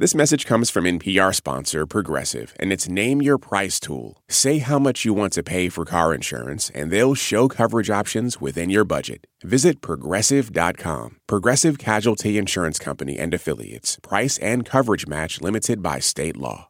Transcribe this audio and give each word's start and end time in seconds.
This 0.00 0.14
message 0.14 0.46
comes 0.46 0.70
from 0.70 0.84
NPR 0.84 1.34
sponsor 1.34 1.84
Progressive 1.84 2.54
and 2.60 2.72
its 2.72 2.88
Name 2.88 3.20
Your 3.20 3.36
Price 3.36 3.80
tool. 3.80 4.22
Say 4.28 4.58
how 4.58 4.78
much 4.78 5.04
you 5.04 5.12
want 5.12 5.32
to 5.32 5.42
pay 5.42 5.68
for 5.68 5.84
car 5.84 6.14
insurance, 6.14 6.70
and 6.72 6.92
they'll 6.92 7.16
show 7.16 7.48
coverage 7.48 7.90
options 7.90 8.40
within 8.40 8.70
your 8.70 8.84
budget. 8.84 9.26
Visit 9.42 9.80
progressive.com. 9.80 11.16
Progressive 11.26 11.78
Casualty 11.78 12.38
Insurance 12.38 12.78
Company 12.78 13.18
and 13.18 13.34
Affiliates. 13.34 13.98
Price 14.00 14.38
and 14.38 14.64
coverage 14.64 15.08
match 15.08 15.40
limited 15.40 15.82
by 15.82 15.98
state 15.98 16.36
law. 16.36 16.68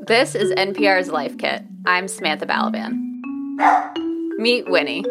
This 0.00 0.34
is 0.34 0.50
NPR's 0.50 1.10
Life 1.10 1.38
Kit. 1.38 1.62
I'm 1.86 2.08
Samantha 2.08 2.44
Balaban. 2.44 3.04
Meet 4.38 4.68
Winnie. 4.68 5.04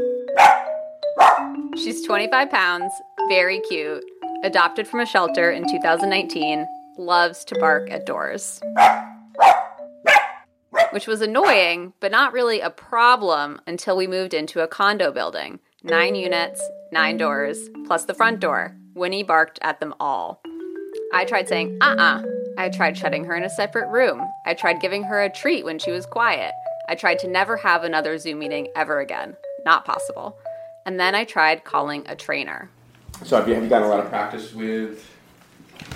She's 1.78 2.06
25 2.06 2.50
pounds, 2.50 2.92
very 3.30 3.60
cute, 3.62 4.04
adopted 4.44 4.88
from 4.88 5.00
a 5.00 5.06
shelter 5.06 5.52
in 5.52 5.70
2019, 5.70 6.66
loves 6.98 7.46
to 7.46 7.60
bark 7.60 7.92
at 7.92 8.06
doors. 8.06 8.60
Which 10.92 11.06
was 11.06 11.22
annoying, 11.22 11.94
but 12.00 12.12
not 12.12 12.34
really 12.34 12.62
a 12.62 12.72
problem 12.72 13.62
until 13.68 13.96
we 13.96 14.08
moved 14.08 14.34
into 14.34 14.62
a 14.62 14.68
condo 14.68 15.12
building. 15.12 15.60
Nine 15.84 16.16
units, 16.16 16.62
nine 16.92 17.18
doors, 17.18 17.70
plus 17.86 18.06
the 18.06 18.16
front 18.16 18.40
door. 18.40 18.76
Winnie 18.96 19.24
barked 19.24 19.60
at 19.62 19.80
them 19.80 19.94
all. 20.00 20.42
I 21.14 21.26
tried 21.26 21.48
saying, 21.48 21.78
uh 21.82 21.96
uh 21.98 22.24
I 22.58 22.70
tried 22.70 22.98
shutting 22.98 23.24
her 23.26 23.36
in 23.36 23.44
a 23.44 23.50
separate 23.52 23.90
room. 23.90 24.28
I 24.48 24.56
tried 24.56 24.82
giving 24.82 25.04
her 25.04 25.22
a 25.22 25.30
treat 25.30 25.64
when 25.64 25.78
she 25.78 25.92
was 25.92 26.08
quiet. 26.08 26.54
I 26.90 26.96
tried 26.96 27.20
to 27.20 27.28
never 27.28 27.56
have 27.58 27.84
another 27.84 28.18
Zoom 28.18 28.40
meeting 28.40 28.68
ever 28.76 29.00
again. 29.00 29.36
Not 29.64 29.86
possible. 29.86 30.38
And 30.88 30.98
then 30.98 31.16
I 31.16 31.26
tried 31.26 31.66
calling 31.66 32.06
a 32.08 32.16
trainer. 32.16 32.70
So 33.26 33.36
have 33.36 33.48
you, 33.50 33.56
have 33.56 33.64
you 33.64 33.70
gotten 33.70 33.88
a 33.88 33.92
lot 33.92 34.00
of 34.00 34.08
practice 34.08 34.54
with, 34.54 35.06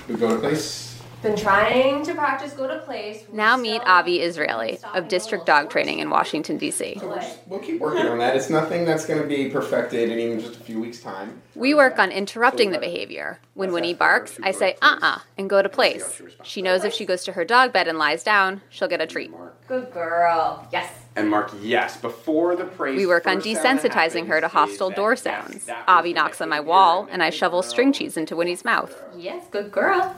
with 0.09 0.19
Go 0.19 0.31
to 0.31 0.37
Place? 0.37 1.01
Been 1.23 1.37
trying 1.37 2.03
to 2.03 2.15
practice 2.15 2.51
go 2.53 2.67
to 2.67 2.79
place. 2.79 3.23
Now 3.31 3.55
meet 3.55 3.81
Avi 3.85 4.21
Israeli 4.21 4.79
of 4.95 5.07
District 5.07 5.45
Dog 5.45 5.69
Training 5.69 5.99
in 5.99 6.09
Washington, 6.09 6.57
D.C. 6.57 6.97
So 6.99 7.21
we'll, 7.45 7.59
keep 7.59 7.79
working 7.79 8.07
on 8.07 8.17
that. 8.17 8.35
It's 8.35 8.49
nothing 8.49 8.85
that's 8.85 9.05
going 9.05 9.21
to 9.21 9.27
be 9.27 9.47
perfected 9.47 10.09
in 10.09 10.17
even 10.17 10.39
just 10.39 10.55
a 10.59 10.63
few 10.63 10.81
weeks' 10.81 10.99
time. 10.99 11.39
We 11.53 11.75
work 11.75 11.99
on 11.99 12.11
interrupting 12.11 12.71
the 12.71 12.79
behavior. 12.79 13.39
When 13.53 13.71
Winnie 13.71 13.93
barks, 13.93 14.39
I 14.41 14.49
say 14.49 14.77
uh 14.81 14.97
uh 14.99 15.19
and 15.37 15.47
go 15.47 15.61
to 15.61 15.69
place. 15.69 16.21
She 16.43 16.63
knows 16.63 16.83
if 16.83 16.93
she 16.93 17.05
goes 17.05 17.23
to 17.25 17.33
her 17.33 17.45
dog 17.45 17.71
bed 17.71 17.87
and 17.87 17.99
lies 17.99 18.23
down, 18.23 18.61
she'll 18.69 18.87
get 18.87 18.99
a 18.99 19.05
treat. 19.05 19.31
Good 19.67 19.93
girl. 19.93 20.67
Yes. 20.73 20.91
And 21.15 21.29
mark 21.29 21.51
yes 21.61 21.97
before 21.97 22.55
the 22.55 22.63
praise. 22.63 22.95
We 22.97 23.05
work 23.05 23.27
on 23.27 23.41
desensitizing 23.41 24.27
her 24.27 24.39
to 24.39 24.47
hostile 24.47 24.89
door 24.89 25.15
sounds. 25.17 25.67
Avi 25.87 26.13
knocks 26.13 26.39
on 26.39 26.47
my 26.47 26.61
wall, 26.61 27.07
and 27.11 27.21
I 27.21 27.29
shovel 27.31 27.61
string 27.63 27.91
cheese 27.91 28.15
into 28.15 28.35
Winnie's 28.35 28.63
mouth. 28.63 28.95
Yes, 29.17 29.43
good 29.51 29.71
girl. 29.71 30.15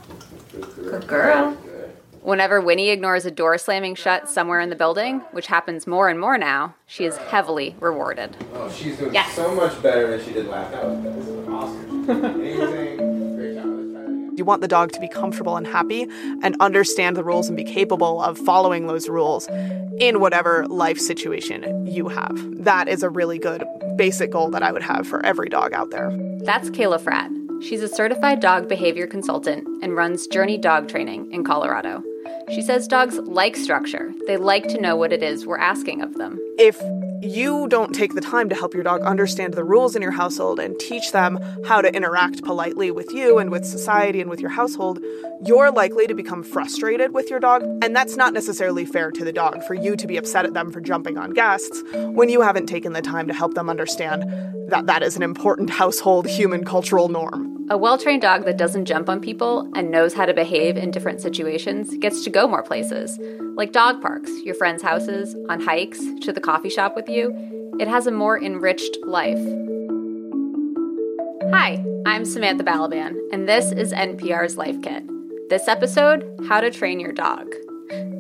Good 0.52 1.08
girl. 1.08 1.58
Whenever 2.22 2.62
Winnie 2.62 2.90
ignores 2.90 3.26
a 3.26 3.32
door 3.32 3.58
slamming 3.58 3.96
shut 3.96 4.30
somewhere 4.30 4.62
in 4.62 4.70
the 4.70 4.76
building, 4.78 5.20
which 5.32 5.48
happens 5.48 5.86
more 5.88 6.08
and 6.10 6.18
more 6.20 6.38
now, 6.38 6.74
she 6.86 7.04
is 7.06 7.18
heavily 7.18 7.76
rewarded. 7.82 8.38
Oh, 8.54 8.70
she's 8.72 8.98
doing 8.98 9.14
Yes. 9.14 9.34
so 9.34 9.54
much 9.54 9.82
better 9.82 10.16
than 10.16 10.26
she 10.26 10.32
did 10.32 10.48
last. 10.48 10.72
That 10.72 10.86
was, 10.86 11.04
that 11.04 11.14
was 11.16 11.48
awesome. 11.50 12.93
You 14.36 14.46
want 14.46 14.62
the 14.62 14.68
dog 14.68 14.92
to 14.94 15.00
be 15.00 15.08
comfortable 15.08 15.58
and 15.58 15.68
happy 15.68 16.08
and 16.42 16.56
understand 16.60 17.16
the 17.16 17.24
rules 17.24 17.48
and 17.48 17.56
be 17.56 17.64
capable 17.64 18.22
of 18.22 18.38
following 18.38 18.88
those 18.88 19.08
rules 19.08 19.48
in 20.00 20.20
whatever 20.20 20.66
life 20.68 20.98
situation 20.98 21.86
you 21.86 22.08
have. 22.10 22.64
That 22.64 22.88
is 22.88 23.04
a 23.04 23.10
really 23.10 23.38
good 23.38 23.64
basic 23.96 24.32
goal 24.32 24.50
that 24.52 24.64
I 24.64 24.72
would 24.72 24.84
have 24.84 25.08
for 25.08 25.24
every 25.26 25.50
dog 25.50 25.74
out 25.74 25.92
there. 25.92 26.12
That's 26.40 26.70
Kayla 26.70 27.00
Fratt. 27.00 27.30
She's 27.64 27.82
a 27.82 27.88
certified 27.88 28.40
dog 28.40 28.68
behavior 28.68 29.08
consultant 29.08 29.68
and 29.82 29.96
runs 29.96 30.28
Journey 30.28 30.58
Dog 30.58 30.90
Training 30.90 31.32
in 31.32 31.44
Colorado. 31.44 32.04
She 32.50 32.62
says 32.62 32.88
dogs 32.88 33.18
like 33.20 33.56
structure. 33.56 34.14
They 34.28 34.38
like 34.38 34.68
to 34.70 34.82
know 34.82 34.96
what 34.96 35.14
it 35.14 35.24
is 35.24 35.46
we're 35.46 35.58
asking 35.58 36.02
of 36.02 36.16
them. 36.16 36.40
If 36.58 36.78
you 37.24 37.68
don't 37.68 37.94
take 37.94 38.14
the 38.14 38.22
time 38.22 38.50
to 38.50 38.56
help 38.56 38.74
your 38.74 38.84
dog 38.84 39.02
understand 39.02 39.54
the 39.54 39.64
rules 39.64 39.96
in 39.96 40.02
your 40.02 40.12
household 40.12 40.60
and 40.60 40.78
teach 40.80 41.12
them 41.12 41.40
how 41.66 41.82
to 41.82 41.94
interact 41.94 42.44
politely 42.44 42.92
with 42.92 43.12
you 43.12 43.38
and 43.38 43.52
with 43.52 43.66
society 43.66 44.22
and 44.22 44.30
with 44.30 44.40
your 44.40 44.50
household, 44.50 45.00
you're 45.46 45.72
likely 45.72 46.08
to 46.08 46.14
become 46.14 46.44
frustrated 46.44 47.14
with 47.14 47.30
your 47.30 47.40
dog. 47.40 47.64
And 47.82 47.96
that's 47.96 48.16
not 48.16 48.34
necessarily 48.34 48.86
fair 48.86 49.12
to 49.12 49.24
the 49.24 49.34
dog 49.34 49.64
for 49.64 49.74
you 49.74 49.96
to 49.96 50.08
be 50.08 50.18
upset 50.18 50.46
at 50.46 50.54
them 50.54 50.72
for 50.72 50.82
jumping 50.82 51.18
on 51.18 51.32
guests 51.32 51.82
when 51.94 52.30
you 52.30 52.42
haven't 52.42 52.68
taken 52.68 52.94
the 52.94 53.02
time 53.02 53.28
to 53.28 53.34
help 53.34 53.54
them 53.54 53.70
understand 53.70 54.24
that 54.70 54.86
that 54.88 55.04
is 55.04 55.16
an 55.16 55.24
important 55.24 55.70
household 55.82 56.28
human 56.28 56.64
cultural 56.64 57.10
norm. 57.10 57.53
A 57.70 57.78
well 57.78 57.98
trained 57.98 58.22
dog 58.22 58.44
that 58.44 58.58
doesn't 58.58 58.86
jump 58.86 59.08
on 59.08 59.22
people 59.22 59.72
and 59.74 59.90
knows 59.90 60.14
how 60.14 60.26
to 60.26 60.34
behave 60.34 60.76
in 60.76 60.92
different 60.92 61.22
situations 61.22 61.96
gets 61.98 62.24
to 62.26 62.30
go 62.30 62.46
more 62.46 62.62
places, 62.62 63.18
like 63.56 63.72
dog 63.72 64.02
parks, 64.02 64.30
your 64.44 64.54
friends' 64.54 64.84
houses, 64.84 65.34
on 65.48 65.62
hikes, 65.62 66.00
to 66.22 66.34
the 66.34 66.42
coffee 66.42 66.70
shop 66.70 66.94
with 66.94 67.08
you. 67.08 67.34
It 67.80 67.88
has 67.88 68.06
a 68.06 68.12
more 68.12 68.38
enriched 68.38 68.98
life. 69.06 69.40
Hi, 71.52 71.84
I'm 72.06 72.26
Samantha 72.26 72.66
Balaban, 72.66 73.18
and 73.32 73.48
this 73.48 73.72
is 73.72 73.94
NPR's 73.94 74.58
Life 74.58 74.82
Kit. 74.82 75.04
This 75.50 75.70
episode 75.70 76.26
How 76.50 76.60
to 76.60 76.70
Train 76.70 77.00
Your 77.00 77.14
Dog. 77.14 77.54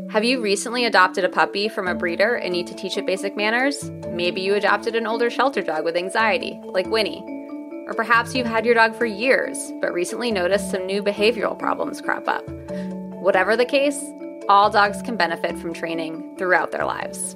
Have 0.10 0.24
you 0.24 0.42
recently 0.42 0.86
adopted 0.86 1.26
a 1.26 1.30
puppy 1.30 1.68
from 1.68 1.90
a 1.90 1.96
breeder 1.96 2.36
and 2.36 2.54
need 2.54 2.68
to 2.68 2.76
teach 2.76 2.96
it 2.96 3.06
basic 3.06 3.36
manners? 3.36 3.92
Maybe 4.08 4.40
you 4.40 4.56
adopted 4.56 4.96
an 4.96 5.06
older 5.06 5.30
shelter 5.30 5.62
dog 5.62 5.84
with 5.84 5.98
anxiety, 5.98 6.58
like 6.64 6.88
Winnie. 6.88 7.43
Or 7.86 7.94
perhaps 7.94 8.34
you've 8.34 8.48
had 8.48 8.66
your 8.66 8.76
dog 8.76 8.96
for 8.96 9.06
years, 9.06 9.72
but 9.82 9.94
recently 9.94 10.32
noticed 10.32 10.72
some 10.72 10.86
new 10.86 11.04
behavioral 11.04 11.58
problems 11.58 12.02
crop 12.02 12.28
up. 12.28 12.48
Whatever 13.22 13.56
the 13.56 13.66
case, 13.66 14.04
all 14.50 14.70
dogs 14.70 15.02
can 15.02 15.18
benefit 15.18 15.58
from 15.58 15.74
training 15.74 16.36
throughout 16.38 16.72
their 16.72 16.86
lives. 16.86 17.36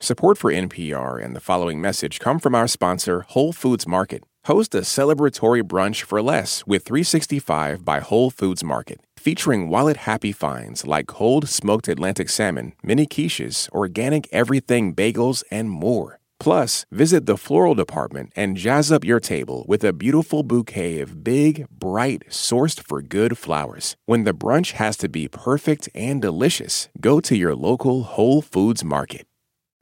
Support 0.00 0.38
for 0.38 0.52
NPR 0.52 1.22
and 1.22 1.34
the 1.34 1.40
following 1.40 1.80
message 1.80 2.20
come 2.20 2.38
from 2.38 2.54
our 2.54 2.68
sponsor, 2.68 3.22
Whole 3.22 3.52
Foods 3.52 3.86
Market. 3.86 4.22
Host 4.44 4.74
a 4.74 4.80
celebratory 4.80 5.62
brunch 5.62 6.02
for 6.04 6.22
less 6.22 6.66
with 6.66 6.84
365 6.84 7.84
by 7.84 8.00
Whole 8.00 8.30
Foods 8.30 8.62
Market, 8.64 9.00
featuring 9.18 9.68
wallet 9.68 9.98
happy 9.98 10.32
finds 10.32 10.86
like 10.86 11.06
cold 11.06 11.48
smoked 11.48 11.88
Atlantic 11.88 12.28
salmon, 12.28 12.72
mini 12.82 13.06
quiches, 13.06 13.68
organic 13.72 14.28
everything 14.32 14.94
bagels, 14.94 15.42
and 15.50 15.68
more. 15.68 16.17
Plus, 16.40 16.86
visit 16.90 17.26
the 17.26 17.36
floral 17.36 17.74
department 17.74 18.32
and 18.36 18.56
jazz 18.56 18.92
up 18.92 19.04
your 19.04 19.20
table 19.20 19.64
with 19.68 19.82
a 19.82 19.92
beautiful 19.92 20.42
bouquet 20.42 21.00
of 21.00 21.24
big, 21.24 21.66
bright, 21.70 22.24
sourced 22.28 22.80
for 22.80 23.02
good 23.02 23.36
flowers. 23.36 23.96
When 24.06 24.24
the 24.24 24.34
brunch 24.34 24.72
has 24.72 24.96
to 24.98 25.08
be 25.08 25.28
perfect 25.28 25.88
and 25.94 26.22
delicious, 26.22 26.88
go 27.00 27.20
to 27.20 27.36
your 27.36 27.54
local 27.54 28.02
Whole 28.04 28.42
Foods 28.42 28.84
Market. 28.84 29.26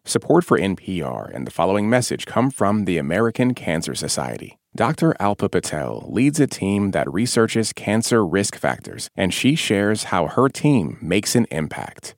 Support 0.06 0.44
for 0.44 0.56
NPR 0.56 1.34
and 1.34 1.48
the 1.48 1.50
following 1.50 1.90
message 1.90 2.26
come 2.26 2.52
from 2.52 2.84
the 2.84 2.96
American 2.96 3.54
Cancer 3.54 3.94
Society. 3.96 4.56
Dr. 4.76 5.14
Alpa 5.18 5.50
Patel 5.50 6.06
leads 6.08 6.38
a 6.38 6.46
team 6.46 6.92
that 6.92 7.12
researches 7.12 7.72
cancer 7.72 8.24
risk 8.24 8.54
factors, 8.54 9.10
and 9.16 9.34
she 9.34 9.56
shares 9.56 10.04
how 10.04 10.28
her 10.28 10.48
team 10.48 10.96
makes 11.00 11.34
an 11.34 11.46
impact. 11.50 12.14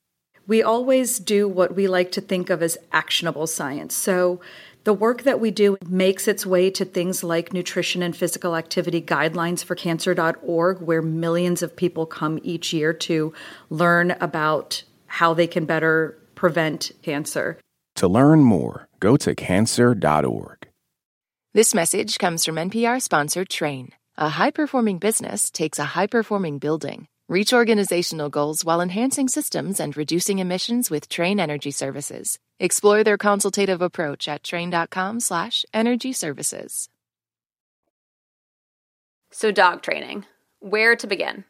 We 0.48 0.62
always 0.62 1.18
do 1.18 1.46
what 1.46 1.76
we 1.76 1.86
like 1.86 2.10
to 2.12 2.22
think 2.22 2.48
of 2.48 2.62
as 2.62 2.78
actionable 2.90 3.46
science. 3.46 3.94
So, 3.94 4.40
the 4.84 4.94
work 4.94 5.24
that 5.24 5.38
we 5.38 5.50
do 5.50 5.76
makes 5.86 6.26
its 6.26 6.46
way 6.46 6.70
to 6.70 6.84
things 6.86 7.22
like 7.22 7.52
nutrition 7.52 8.02
and 8.02 8.16
physical 8.16 8.56
activity 8.56 9.02
guidelines 9.02 9.62
for 9.62 9.74
cancer.org, 9.74 10.80
where 10.80 11.02
millions 11.02 11.62
of 11.62 11.76
people 11.76 12.06
come 12.06 12.40
each 12.42 12.72
year 12.72 12.94
to 12.94 13.34
learn 13.68 14.12
about 14.12 14.82
how 15.06 15.34
they 15.34 15.46
can 15.46 15.66
better 15.66 16.18
prevent 16.34 16.92
cancer. 17.02 17.58
To 17.96 18.08
learn 18.08 18.40
more, 18.40 18.88
go 19.00 19.18
to 19.18 19.34
cancer.org. 19.34 20.68
This 21.52 21.74
message 21.74 22.18
comes 22.18 22.46
from 22.46 22.54
NPR 22.54 23.02
sponsor 23.02 23.44
Trane. 23.44 23.90
A 24.16 24.30
high 24.30 24.50
performing 24.50 24.98
business 24.98 25.50
takes 25.50 25.78
a 25.78 25.84
high 25.84 26.06
performing 26.06 26.58
building. 26.58 27.08
Reach 27.28 27.52
organizational 27.52 28.30
goals 28.30 28.64
while 28.64 28.80
enhancing 28.80 29.28
systems 29.28 29.80
and 29.80 29.94
reducing 29.94 30.38
emissions 30.38 30.90
with 30.90 31.10
Trane 31.10 31.38
Energy 31.38 31.70
Services. 31.70 32.38
Explore 32.58 33.04
their 33.04 33.18
consultative 33.18 33.82
approach 33.82 34.26
at 34.28 34.42
trane.com/slash 34.42 35.66
energy 35.74 36.14
services. 36.14 36.88
So, 39.30 39.52
dog 39.52 39.82
training. 39.82 40.24
Where 40.60 40.96
to 40.96 41.06
begin? 41.06 41.44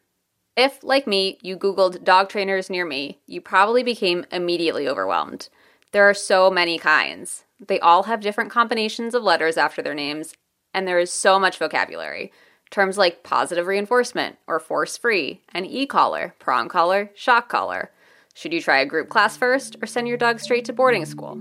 If, 0.57 0.83
like 0.83 1.07
me, 1.07 1.39
you 1.43 1.57
Googled 1.57 2.03
dog 2.03 2.29
trainers 2.29 2.69
near 2.69 2.85
me, 2.85 3.21
you 3.29 3.41
probably 3.41 3.85
became 3.85 4.27
immediately 4.33 4.89
overwhelmed. 4.89 5.49
There 5.93 6.11
are 6.11 6.15
so 6.15 6.51
many 6.51 6.79
kinds. 6.79 7.45
They 7.65 7.79
all 7.79 8.03
have 8.03 8.21
different 8.21 8.51
combinations 8.51 9.15
of 9.15 9.23
letters 9.23 9.57
after 9.57 9.81
their 9.81 9.95
names, 9.95 10.35
and 10.75 10.89
there 10.89 10.99
is 10.99 11.13
so 11.13 11.39
much 11.39 11.57
vocabulary. 11.57 12.33
Terms 12.70 12.99
like 12.99 13.23
positive 13.23 13.67
reinforcement 13.67 14.37
or 14.47 14.61
force 14.61 14.97
free, 14.97 15.41
an 15.55 15.65
e 15.65 15.87
collar, 15.87 16.35
prong 16.38 16.69
collar, 16.69 17.11
shock 17.15 17.49
collar. 17.49 17.91
Should 18.35 18.53
you 18.53 18.61
try 18.61 18.79
a 18.81 18.87
group 18.87 19.09
class 19.09 19.37
first 19.37 19.76
or 19.82 19.87
send 19.87 20.06
your 20.06 20.17
dog 20.17 20.38
straight 20.38 20.65
to 20.67 20.73
boarding 20.73 21.06
school? 21.06 21.38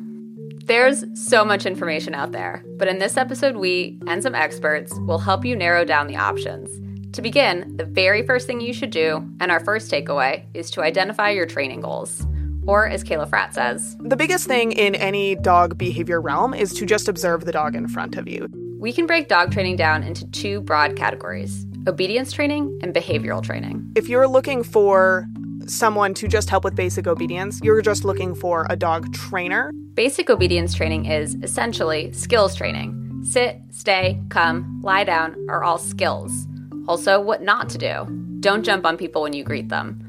There's 0.65 1.05
so 1.13 1.45
much 1.45 1.65
information 1.65 2.13
out 2.13 2.31
there, 2.31 2.63
but 2.77 2.87
in 2.87 2.99
this 2.99 3.17
episode, 3.17 3.57
we 3.57 3.99
and 4.07 4.23
some 4.23 4.35
experts 4.35 4.93
will 5.01 5.19
help 5.19 5.45
you 5.45 5.55
narrow 5.55 5.85
down 5.85 6.07
the 6.07 6.17
options. 6.17 6.69
To 7.15 7.21
begin, 7.21 7.77
the 7.77 7.85
very 7.85 8.25
first 8.25 8.47
thing 8.47 8.61
you 8.61 8.73
should 8.73 8.89
do, 8.89 9.25
and 9.39 9.51
our 9.51 9.59
first 9.59 9.91
takeaway, 9.91 10.45
is 10.53 10.69
to 10.71 10.81
identify 10.81 11.29
your 11.29 11.45
training 11.45 11.81
goals. 11.81 12.25
Or, 12.65 12.85
as 12.85 13.03
Kayla 13.03 13.29
Fratt 13.29 13.53
says, 13.53 13.95
The 14.01 14.17
biggest 14.17 14.45
thing 14.45 14.73
in 14.73 14.93
any 14.95 15.35
dog 15.35 15.77
behavior 15.77 16.19
realm 16.19 16.53
is 16.53 16.73
to 16.73 16.85
just 16.85 17.07
observe 17.07 17.45
the 17.45 17.53
dog 17.53 17.75
in 17.75 17.87
front 17.87 18.17
of 18.17 18.27
you. 18.27 18.49
We 18.79 18.93
can 18.93 19.07
break 19.07 19.27
dog 19.27 19.51
training 19.51 19.75
down 19.75 20.03
into 20.03 20.29
two 20.31 20.61
broad 20.61 20.95
categories 20.95 21.65
obedience 21.87 22.33
training 22.33 22.77
and 22.83 22.93
behavioral 22.93 23.41
training. 23.41 23.89
If 23.95 24.09
you're 24.09 24.27
looking 24.27 24.61
for 24.61 25.25
someone 25.67 26.13
to 26.15 26.27
just 26.27 26.49
help 26.49 26.65
with 26.65 26.75
basic 26.75 27.07
obedience, 27.07 27.61
you're 27.63 27.81
just 27.81 28.03
looking 28.03 28.35
for 28.35 28.67
a 28.69 28.75
dog 28.75 29.13
trainer. 29.13 29.71
Basic 29.93 30.29
obedience 30.29 30.73
training 30.73 31.05
is 31.05 31.35
essentially 31.43 32.11
skills 32.11 32.55
training. 32.55 33.21
Sit, 33.23 33.61
stay, 33.71 34.21
come, 34.27 34.81
lie 34.83 35.05
down 35.05 35.35
are 35.49 35.63
all 35.63 35.77
skills. 35.77 36.45
Also, 36.89 37.21
what 37.21 37.41
not 37.41 37.69
to 37.69 37.77
do. 37.77 38.05
Don't 38.41 38.63
jump 38.63 38.85
on 38.85 38.97
people 38.97 39.21
when 39.21 39.31
you 39.31 39.45
greet 39.45 39.69
them. 39.69 40.06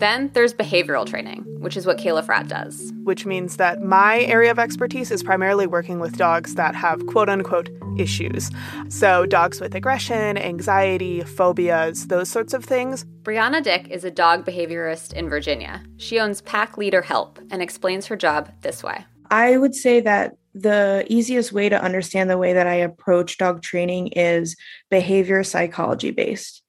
Then 0.00 0.30
there's 0.32 0.54
behavioral 0.54 1.06
training, 1.06 1.44
which 1.60 1.76
is 1.76 1.84
what 1.84 1.98
Kayla 1.98 2.24
Fratt 2.24 2.48
does. 2.48 2.90
which 3.04 3.26
means 3.26 3.56
that 3.58 3.82
my 3.82 4.20
area 4.20 4.50
of 4.50 4.58
expertise 4.58 5.10
is 5.10 5.22
primarily 5.22 5.66
working 5.66 6.00
with 6.00 6.16
dogs 6.16 6.54
that 6.54 6.74
have 6.74 7.04
quote 7.06 7.28
unquote 7.28 7.68
issues. 7.98 8.50
So, 8.88 9.26
dogs 9.26 9.60
with 9.60 9.74
aggression, 9.74 10.38
anxiety, 10.38 11.20
phobias, 11.22 12.06
those 12.06 12.30
sorts 12.30 12.54
of 12.54 12.64
things. 12.64 13.04
Brianna 13.22 13.62
Dick 13.62 13.88
is 13.88 14.04
a 14.04 14.10
dog 14.10 14.46
behaviorist 14.46 15.12
in 15.12 15.28
Virginia. 15.28 15.82
She 15.98 16.18
owns 16.18 16.40
Pack 16.40 16.78
Leader 16.78 17.02
Help 17.02 17.38
and 17.50 17.60
explains 17.60 18.06
her 18.06 18.16
job 18.16 18.50
this 18.62 18.82
way. 18.82 19.04
I 19.30 19.58
would 19.58 19.74
say 19.74 20.00
that 20.00 20.36
the 20.54 21.04
easiest 21.08 21.52
way 21.52 21.68
to 21.68 21.80
understand 21.80 22.30
the 22.30 22.38
way 22.38 22.52
that 22.52 22.66
I 22.66 22.74
approach 22.74 23.38
dog 23.38 23.62
training 23.62 24.08
is 24.08 24.56
behavior 24.90 25.44
psychology 25.44 26.10
based, 26.10 26.62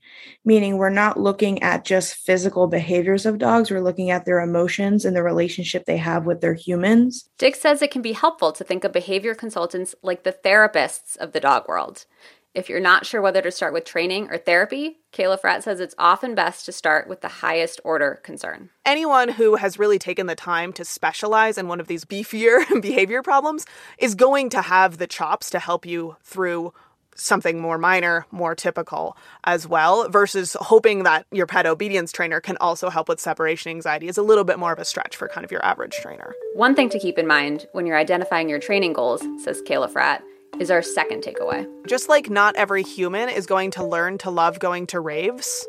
meaning 0.45 0.77
we're 0.77 0.89
not 0.89 1.19
looking 1.19 1.61
at 1.63 1.85
just 1.85 2.15
physical 2.15 2.67
behaviors 2.67 3.25
of 3.25 3.37
dogs, 3.37 3.71
we're 3.71 3.81
looking 3.81 4.11
at 4.11 4.25
their 4.25 4.39
emotions 4.39 5.05
and 5.05 5.15
the 5.15 5.23
relationship 5.23 5.85
they 5.85 5.97
have 5.97 6.25
with 6.25 6.41
their 6.41 6.53
humans. 6.53 7.29
Dick 7.37 7.55
says 7.55 7.81
it 7.81 7.91
can 7.91 8.01
be 8.01 8.13
helpful 8.13 8.51
to 8.51 8.63
think 8.63 8.83
of 8.83 8.91
behavior 8.91 9.35
consultants 9.35 9.95
like 10.01 10.23
the 10.23 10.33
therapists 10.33 11.17
of 11.17 11.31
the 11.31 11.39
dog 11.39 11.67
world. 11.67 12.05
If 12.53 12.67
you're 12.67 12.81
not 12.81 13.05
sure 13.05 13.21
whether 13.21 13.41
to 13.41 13.51
start 13.51 13.71
with 13.71 13.85
training 13.85 14.29
or 14.29 14.37
therapy, 14.37 14.99
Kayla 15.13 15.39
Fratt 15.39 15.63
says 15.63 15.79
it's 15.79 15.95
often 15.97 16.35
best 16.35 16.65
to 16.65 16.73
start 16.73 17.07
with 17.07 17.21
the 17.21 17.29
highest 17.29 17.79
order 17.85 18.19
concern. 18.23 18.69
Anyone 18.85 19.29
who 19.29 19.55
has 19.55 19.79
really 19.79 19.97
taken 19.97 20.27
the 20.27 20.35
time 20.35 20.73
to 20.73 20.83
specialize 20.83 21.57
in 21.57 21.69
one 21.69 21.79
of 21.79 21.87
these 21.87 22.03
beefier 22.03 22.65
behavior 22.81 23.21
problems 23.21 23.65
is 23.97 24.15
going 24.15 24.49
to 24.49 24.61
have 24.63 24.97
the 24.97 25.07
chops 25.07 25.49
to 25.51 25.59
help 25.59 25.85
you 25.85 26.17
through 26.23 26.73
something 27.15 27.59
more 27.59 27.77
minor, 27.77 28.25
more 28.31 28.55
typical 28.55 29.17
as 29.43 29.67
well, 29.67 30.09
versus 30.09 30.55
hoping 30.59 31.03
that 31.03 31.25
your 31.31 31.45
pet 31.45 31.65
obedience 31.65 32.11
trainer 32.11 32.39
can 32.39 32.57
also 32.57 32.89
help 32.89 33.09
with 33.09 33.19
separation 33.19 33.69
anxiety 33.69 34.07
is 34.07 34.17
a 34.17 34.23
little 34.23 34.43
bit 34.43 34.59
more 34.59 34.71
of 34.71 34.79
a 34.79 34.85
stretch 34.85 35.15
for 35.15 35.27
kind 35.27 35.43
of 35.43 35.51
your 35.51 35.63
average 35.65 35.95
trainer. 36.01 36.33
One 36.55 36.75
thing 36.75 36.89
to 36.89 36.99
keep 36.99 37.17
in 37.17 37.27
mind 37.27 37.67
when 37.73 37.85
you're 37.85 37.97
identifying 37.97 38.49
your 38.49 38.59
training 38.59 38.93
goals, 38.93 39.21
says 39.43 39.61
Kayla 39.61 39.91
Fratt, 39.91 40.21
is 40.59 40.69
our 40.69 40.81
second 40.81 41.23
takeaway. 41.23 41.67
Just 41.87 42.09
like 42.09 42.29
not 42.29 42.55
every 42.55 42.83
human 42.83 43.29
is 43.29 43.45
going 43.45 43.71
to 43.71 43.83
learn 43.83 44.17
to 44.19 44.29
love 44.29 44.59
going 44.59 44.87
to 44.87 44.99
raves, 44.99 45.65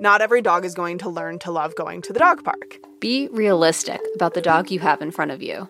not 0.00 0.20
every 0.20 0.42
dog 0.42 0.64
is 0.64 0.74
going 0.74 0.98
to 0.98 1.08
learn 1.08 1.38
to 1.40 1.50
love 1.50 1.74
going 1.74 2.02
to 2.02 2.12
the 2.12 2.18
dog 2.18 2.44
park. 2.44 2.78
Be 3.00 3.28
realistic 3.28 4.00
about 4.14 4.34
the 4.34 4.40
dog 4.40 4.70
you 4.70 4.80
have 4.80 5.02
in 5.02 5.10
front 5.10 5.30
of 5.30 5.42
you. 5.42 5.68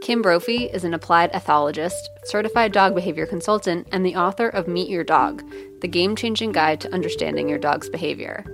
Kim 0.00 0.22
Brophy 0.22 0.64
is 0.64 0.84
an 0.84 0.94
applied 0.94 1.32
ethologist, 1.32 2.08
certified 2.24 2.72
dog 2.72 2.94
behavior 2.94 3.26
consultant, 3.26 3.86
and 3.90 4.06
the 4.06 4.14
author 4.14 4.48
of 4.48 4.68
Meet 4.68 4.88
Your 4.88 5.04
Dog, 5.04 5.42
the 5.80 5.88
game 5.88 6.14
changing 6.14 6.52
guide 6.52 6.80
to 6.80 6.92
understanding 6.94 7.48
your 7.48 7.58
dog's 7.58 7.88
behavior. 7.88 8.44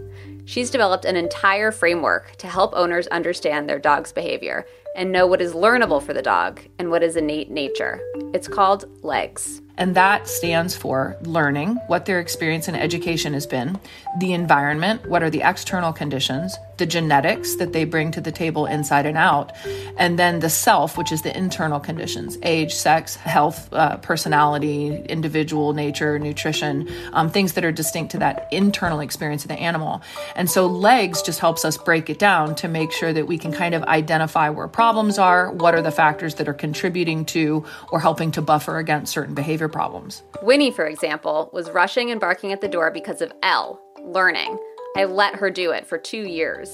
She's 0.47 0.71
developed 0.71 1.05
an 1.05 1.17
entire 1.17 1.71
framework 1.71 2.37
to 2.37 2.49
help 2.49 2.73
owners 2.75 3.07
understand 3.09 3.69
their 3.69 3.79
dog's 3.79 4.13
behavior 4.13 4.67
and 4.97 5.13
know 5.13 5.27
what 5.27 5.41
is 5.41 5.53
learnable 5.53 6.03
for 6.03 6.15
the 6.15 6.23
dog 6.23 6.61
and 6.79 6.91
what 6.91 7.03
is 7.03 7.17
innate 7.17 7.51
nature. 7.51 8.01
It's 8.33 8.49
called 8.49 8.87
LEGS. 9.03 9.61
And 9.77 9.95
that 9.97 10.29
stands 10.29 10.77
for 10.77 11.17
learning, 11.23 11.77
what 11.89 12.07
their 12.07 12.21
experience 12.21 12.69
and 12.69 12.77
education 12.77 13.33
has 13.33 13.47
been, 13.47 13.79
the 14.19 14.33
environment, 14.33 15.09
what 15.09 15.23
are 15.23 15.31
the 15.31 15.43
external 15.43 15.93
conditions, 15.93 16.57
the 16.77 16.87
genetics 16.87 17.57
that 17.57 17.73
they 17.73 17.85
bring 17.85 18.11
to 18.13 18.21
the 18.21 18.33
table 18.33 18.67
inside 18.67 19.07
and 19.07 19.17
out, 19.17 19.53
and 19.97 20.19
then 20.19 20.41
the 20.41 20.51
self, 20.51 20.99
which 20.99 21.13
is 21.13 21.23
the 21.23 21.37
internal 21.37 21.81
conditions 21.81 22.39
age, 22.43 22.75
sex, 22.75 23.17
health, 23.17 23.73
uh, 23.73 23.97
personality, 23.99 25.05
individual 25.09 25.73
nature, 25.73 26.19
nutrition, 26.19 26.89
um, 27.13 27.31
things 27.31 27.53
that 27.55 27.65
are 27.65 27.73
distinct 27.73 28.13
to 28.13 28.19
that 28.19 28.49
internal 28.53 29.01
experience 29.01 29.45
of 29.45 29.49
the 29.49 29.55
animal. 29.55 30.03
And 30.37 30.51
so 30.51 30.67
legs 30.67 31.23
just 31.23 31.41
helps 31.41 31.65
us 31.65 31.77
break 31.77 32.11
it 32.11 32.19
down 32.19 32.55
to 32.57 32.69
make 32.69 32.93
sure 32.93 33.13
that 33.13 33.27
we 33.27 33.39
can 33.39 33.53
kind 33.53 33.75
of 33.75 33.83
identify 33.85 34.51
where 34.51 34.69
problems 34.69 35.19
are, 35.19 35.53
what 35.53 35.75
are 35.75 35.83
the 35.83 35.91
factors 35.91 36.35
that 36.37 36.49
are 36.49 36.55
contributing 36.55 37.25
to 37.27 37.65
or 37.91 38.01
helping 38.01 38.31
to 38.33 38.43
buffer 38.43 38.79
against 38.79 39.13
certain 39.13 39.35
behavior 39.35 39.69
problems. 39.69 40.23
Winnie, 40.43 40.71
for 40.71 40.87
example, 40.87 41.51
was 41.53 41.71
rushing 41.71 42.11
and 42.11 42.21
barking 42.21 42.53
at 42.53 42.61
the 42.61 42.69
door 42.69 42.91
because 42.91 43.21
of 43.21 43.33
L, 43.43 43.81
learning. 44.03 44.59
I 44.97 45.05
let 45.05 45.37
her 45.37 45.51
do 45.51 45.73
it 45.73 45.87
for 45.87 45.99
two 45.99 46.23
years. 46.23 46.73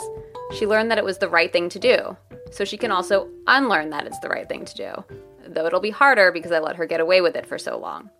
She 0.53 0.67
learned 0.67 0.91
that 0.91 0.99
it 0.99 1.05
was 1.05 1.19
the 1.19 1.29
right 1.29 1.51
thing 1.51 1.71
to 1.71 1.79
do, 1.79 2.17
so 2.51 2.65
she 2.65 2.77
can 2.77 2.91
also 2.91 3.31
unlearn 3.47 3.91
that 3.91 4.07
it's 4.07 4.19
the 4.19 4.29
right 4.29 4.49
thing 4.49 4.67
to 4.67 4.75
do, 4.75 5.05
though 5.47 5.65
it'll 5.65 5.81
be 5.81 5.91
harder 5.91 6.31
because 6.31 6.53
I 6.53 6.59
let 6.59 6.77
her 6.77 6.85
get 6.85 7.01
away 7.01 7.23
with 7.23 7.35
it 7.35 7.47
for 7.47 7.59
so 7.59 7.79
long. 7.79 8.11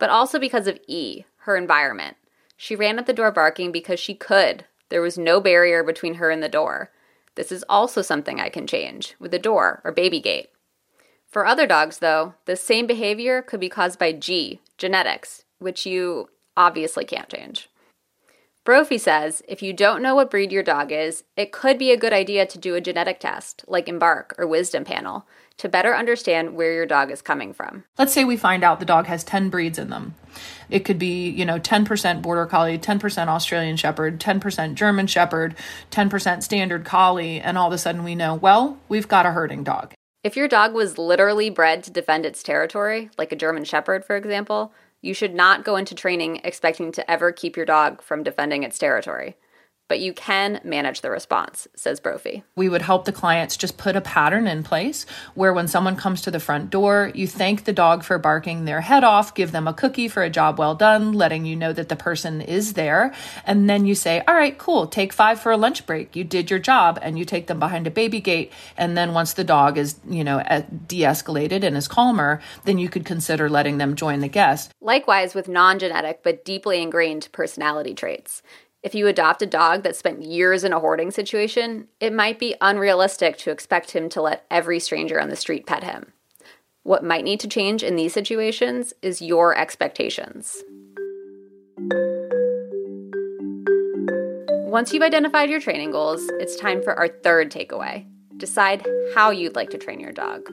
But 0.00 0.10
also 0.10 0.40
because 0.40 0.66
of 0.66 0.80
E, 0.88 1.24
her 1.42 1.56
environment. 1.56 2.16
She 2.56 2.74
ran 2.74 2.98
at 2.98 3.06
the 3.06 3.12
door 3.12 3.30
barking 3.30 3.70
because 3.70 4.00
she 4.00 4.14
could. 4.14 4.64
There 4.88 5.02
was 5.02 5.16
no 5.16 5.40
barrier 5.40 5.84
between 5.84 6.14
her 6.14 6.30
and 6.30 6.42
the 6.42 6.48
door. 6.48 6.90
This 7.36 7.52
is 7.52 7.64
also 7.68 8.02
something 8.02 8.40
I 8.40 8.48
can 8.48 8.66
change 8.66 9.14
with 9.20 9.32
a 9.32 9.38
door 9.38 9.80
or 9.84 9.92
baby 9.92 10.18
gate. 10.18 10.50
For 11.28 11.46
other 11.46 11.66
dogs, 11.66 11.98
though, 11.98 12.34
the 12.46 12.56
same 12.56 12.88
behavior 12.88 13.42
could 13.42 13.60
be 13.60 13.68
caused 13.68 13.98
by 13.98 14.12
G, 14.12 14.60
genetics, 14.78 15.44
which 15.58 15.86
you 15.86 16.30
obviously 16.56 17.04
can't 17.04 17.28
change. 17.28 17.68
Brophy 18.68 18.98
says 18.98 19.40
if 19.48 19.62
you 19.62 19.72
don't 19.72 20.02
know 20.02 20.14
what 20.14 20.30
breed 20.30 20.52
your 20.52 20.62
dog 20.62 20.92
is, 20.92 21.24
it 21.38 21.52
could 21.52 21.78
be 21.78 21.90
a 21.90 21.96
good 21.96 22.12
idea 22.12 22.44
to 22.44 22.58
do 22.58 22.74
a 22.74 22.82
genetic 22.82 23.18
test, 23.18 23.64
like 23.66 23.88
Embark 23.88 24.34
or 24.36 24.46
Wisdom 24.46 24.84
Panel, 24.84 25.26
to 25.56 25.70
better 25.70 25.96
understand 25.96 26.54
where 26.54 26.74
your 26.74 26.84
dog 26.84 27.10
is 27.10 27.22
coming 27.22 27.54
from. 27.54 27.84
Let's 27.96 28.12
say 28.12 28.24
we 28.24 28.36
find 28.36 28.62
out 28.62 28.78
the 28.78 28.84
dog 28.84 29.06
has 29.06 29.24
10 29.24 29.48
breeds 29.48 29.78
in 29.78 29.88
them. 29.88 30.16
It 30.68 30.80
could 30.80 30.98
be, 30.98 31.30
you 31.30 31.46
know, 31.46 31.58
10% 31.58 32.20
border 32.20 32.44
collie, 32.44 32.78
10% 32.78 33.28
Australian 33.28 33.78
shepherd, 33.78 34.20
10% 34.20 34.74
German 34.74 35.06
shepherd, 35.06 35.56
10% 35.90 36.42
standard 36.42 36.84
collie, 36.84 37.40
and 37.40 37.56
all 37.56 37.68
of 37.68 37.72
a 37.72 37.78
sudden 37.78 38.04
we 38.04 38.14
know, 38.14 38.34
well, 38.34 38.76
we've 38.90 39.08
got 39.08 39.24
a 39.24 39.30
herding 39.30 39.64
dog. 39.64 39.94
If 40.22 40.36
your 40.36 40.46
dog 40.46 40.74
was 40.74 40.98
literally 40.98 41.48
bred 41.48 41.84
to 41.84 41.90
defend 41.90 42.26
its 42.26 42.42
territory, 42.42 43.08
like 43.16 43.32
a 43.32 43.36
German 43.36 43.64
shepherd, 43.64 44.04
for 44.04 44.14
example, 44.14 44.74
you 45.00 45.14
should 45.14 45.34
not 45.34 45.64
go 45.64 45.76
into 45.76 45.94
training 45.94 46.40
expecting 46.44 46.92
to 46.92 47.10
ever 47.10 47.32
keep 47.32 47.56
your 47.56 47.66
dog 47.66 48.02
from 48.02 48.22
defending 48.22 48.62
its 48.62 48.78
territory. 48.78 49.36
But 49.88 50.00
you 50.00 50.12
can 50.12 50.60
manage 50.64 51.00
the 51.00 51.10
response, 51.10 51.66
says 51.74 51.98
Brophy. 51.98 52.44
We 52.54 52.68
would 52.68 52.82
help 52.82 53.06
the 53.06 53.12
clients 53.12 53.56
just 53.56 53.78
put 53.78 53.96
a 53.96 54.02
pattern 54.02 54.46
in 54.46 54.62
place 54.62 55.06
where 55.34 55.52
when 55.52 55.66
someone 55.66 55.96
comes 55.96 56.20
to 56.22 56.30
the 56.30 56.40
front 56.40 56.68
door, 56.68 57.10
you 57.14 57.26
thank 57.26 57.64
the 57.64 57.72
dog 57.72 58.04
for 58.04 58.18
barking 58.18 58.66
their 58.66 58.82
head 58.82 59.02
off, 59.02 59.34
give 59.34 59.50
them 59.50 59.66
a 59.66 59.72
cookie 59.72 60.08
for 60.08 60.22
a 60.22 60.30
job 60.30 60.58
well 60.58 60.74
done, 60.74 61.12
letting 61.12 61.46
you 61.46 61.56
know 61.56 61.72
that 61.72 61.88
the 61.88 61.96
person 61.96 62.42
is 62.42 62.74
there. 62.74 63.14
And 63.46 63.68
then 63.68 63.86
you 63.86 63.94
say, 63.94 64.22
All 64.28 64.34
right, 64.34 64.56
cool, 64.58 64.86
take 64.86 65.12
five 65.12 65.40
for 65.40 65.52
a 65.52 65.56
lunch 65.56 65.86
break. 65.86 66.14
You 66.14 66.22
did 66.22 66.50
your 66.50 66.60
job. 66.60 66.98
And 67.00 67.18
you 67.18 67.24
take 67.24 67.46
them 67.46 67.58
behind 67.58 67.86
a 67.86 67.90
baby 67.90 68.20
gate. 68.20 68.52
And 68.76 68.96
then 68.96 69.14
once 69.14 69.32
the 69.32 69.44
dog 69.44 69.78
is, 69.78 69.98
you 70.08 70.22
know, 70.22 70.38
de 70.86 71.00
escalated 71.00 71.64
and 71.64 71.76
is 71.76 71.88
calmer, 71.88 72.40
then 72.64 72.78
you 72.78 72.88
could 72.90 73.06
consider 73.06 73.48
letting 73.48 73.78
them 73.78 73.96
join 73.96 74.20
the 74.20 74.28
guest. 74.28 74.72
Likewise, 74.80 75.34
with 75.34 75.48
non 75.48 75.78
genetic 75.78 76.22
but 76.22 76.44
deeply 76.44 76.82
ingrained 76.82 77.28
personality 77.32 77.94
traits. 77.94 78.42
If 78.80 78.94
you 78.94 79.08
adopt 79.08 79.42
a 79.42 79.46
dog 79.46 79.82
that 79.82 79.96
spent 79.96 80.22
years 80.22 80.62
in 80.62 80.72
a 80.72 80.78
hoarding 80.78 81.10
situation, 81.10 81.88
it 81.98 82.12
might 82.12 82.38
be 82.38 82.54
unrealistic 82.60 83.36
to 83.38 83.50
expect 83.50 83.90
him 83.90 84.08
to 84.10 84.22
let 84.22 84.46
every 84.50 84.78
stranger 84.78 85.20
on 85.20 85.28
the 85.28 85.36
street 85.36 85.66
pet 85.66 85.82
him. 85.82 86.12
What 86.84 87.02
might 87.02 87.24
need 87.24 87.40
to 87.40 87.48
change 87.48 87.82
in 87.82 87.96
these 87.96 88.14
situations 88.14 88.94
is 89.02 89.20
your 89.20 89.56
expectations. 89.56 90.62
Once 94.70 94.92
you've 94.92 95.02
identified 95.02 95.50
your 95.50 95.60
training 95.60 95.90
goals, 95.90 96.22
it's 96.38 96.54
time 96.54 96.80
for 96.80 96.94
our 96.94 97.08
third 97.08 97.50
takeaway 97.50 98.06
decide 98.36 98.86
how 99.16 99.30
you'd 99.30 99.56
like 99.56 99.70
to 99.70 99.78
train 99.78 99.98
your 99.98 100.12
dog. 100.12 100.48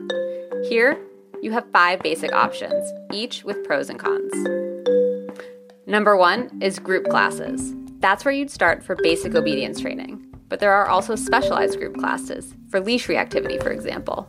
Here, 0.68 0.98
you 1.40 1.52
have 1.52 1.70
five 1.72 2.00
basic 2.00 2.32
options, 2.32 2.92
each 3.12 3.44
with 3.44 3.62
pros 3.62 3.88
and 3.88 3.98
cons. 4.00 4.32
Number 5.86 6.16
one 6.16 6.50
is 6.60 6.80
group 6.80 7.06
classes. 7.08 7.76
That's 7.98 8.24
where 8.24 8.34
you'd 8.34 8.50
start 8.50 8.84
for 8.84 8.94
basic 8.96 9.34
obedience 9.34 9.80
training. 9.80 10.22
But 10.48 10.60
there 10.60 10.72
are 10.72 10.88
also 10.88 11.16
specialized 11.16 11.78
group 11.78 11.96
classes, 11.96 12.54
for 12.68 12.80
leash 12.80 13.08
reactivity, 13.08 13.60
for 13.60 13.70
example. 13.70 14.28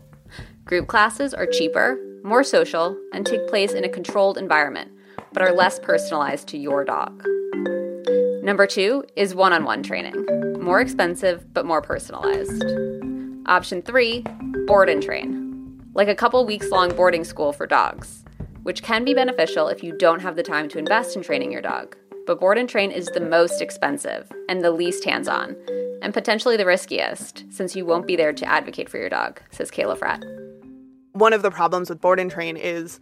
Group 0.66 0.88
classes 0.88 1.34
are 1.34 1.46
cheaper, 1.46 2.00
more 2.24 2.44
social, 2.44 2.98
and 3.14 3.26
take 3.26 3.48
place 3.48 3.74
in 3.74 3.84
a 3.84 3.90
controlled 3.90 4.38
environment, 4.38 4.92
but 5.32 5.44
are 5.44 5.54
less 5.54 5.80
personalized 5.80 6.48
to 6.48 6.58
your 6.58 6.84
dog. 6.84 7.24
Number 8.44 8.66
two 8.66 9.04
is 9.16 9.36
one 9.36 9.54
on 9.54 9.64
one 9.64 9.84
training, 9.84 10.26
more 10.62 10.80
expensive 10.82 11.54
but 11.54 11.66
more 11.66 11.82
personalized. 11.82 12.64
Option 13.46 13.82
three, 13.82 14.24
board 14.66 14.90
and 14.90 15.04
train, 15.04 15.82
like 15.94 16.08
a 16.08 16.16
couple 16.16 16.46
weeks 16.46 16.70
long 16.70 16.96
boarding 16.96 17.24
school 17.24 17.54
for 17.54 17.68
dogs, 17.68 18.24
which 18.64 18.82
can 18.82 19.06
be 19.06 19.14
beneficial 19.14 19.68
if 19.68 19.84
you 19.84 19.96
don't 19.98 20.22
have 20.22 20.36
the 20.36 20.44
time 20.44 20.68
to 20.70 20.80
invest 20.80 21.16
in 21.16 21.22
training 21.22 21.52
your 21.52 21.62
dog 21.62 21.96
but 22.28 22.40
board 22.40 22.58
and 22.58 22.70
train 22.70 22.92
is 22.92 23.08
the 23.08 23.22
most 23.22 23.62
expensive 23.62 24.32
and 24.48 24.62
the 24.62 24.72
least 24.72 25.04
hands 25.06 25.28
on, 25.28 25.56
and 26.02 26.14
potentially 26.14 26.58
the 26.58 26.66
riskiest, 26.66 27.46
since 27.50 27.76
you 27.76 27.86
won't 27.86 28.06
be 28.06 28.16
there 28.16 28.34
to 28.34 28.46
advocate 28.46 28.90
for 28.90 28.98
your 28.98 29.10
dog, 29.10 29.42
says 29.50 29.72
Kayla 29.72 29.98
Fratt. 29.98 30.24
One 31.14 31.34
of 31.34 31.42
the 31.42 31.50
problems 31.50 31.90
with 31.90 32.02
board 32.02 32.20
and 32.20 32.30
train 32.30 32.58
is 32.58 33.00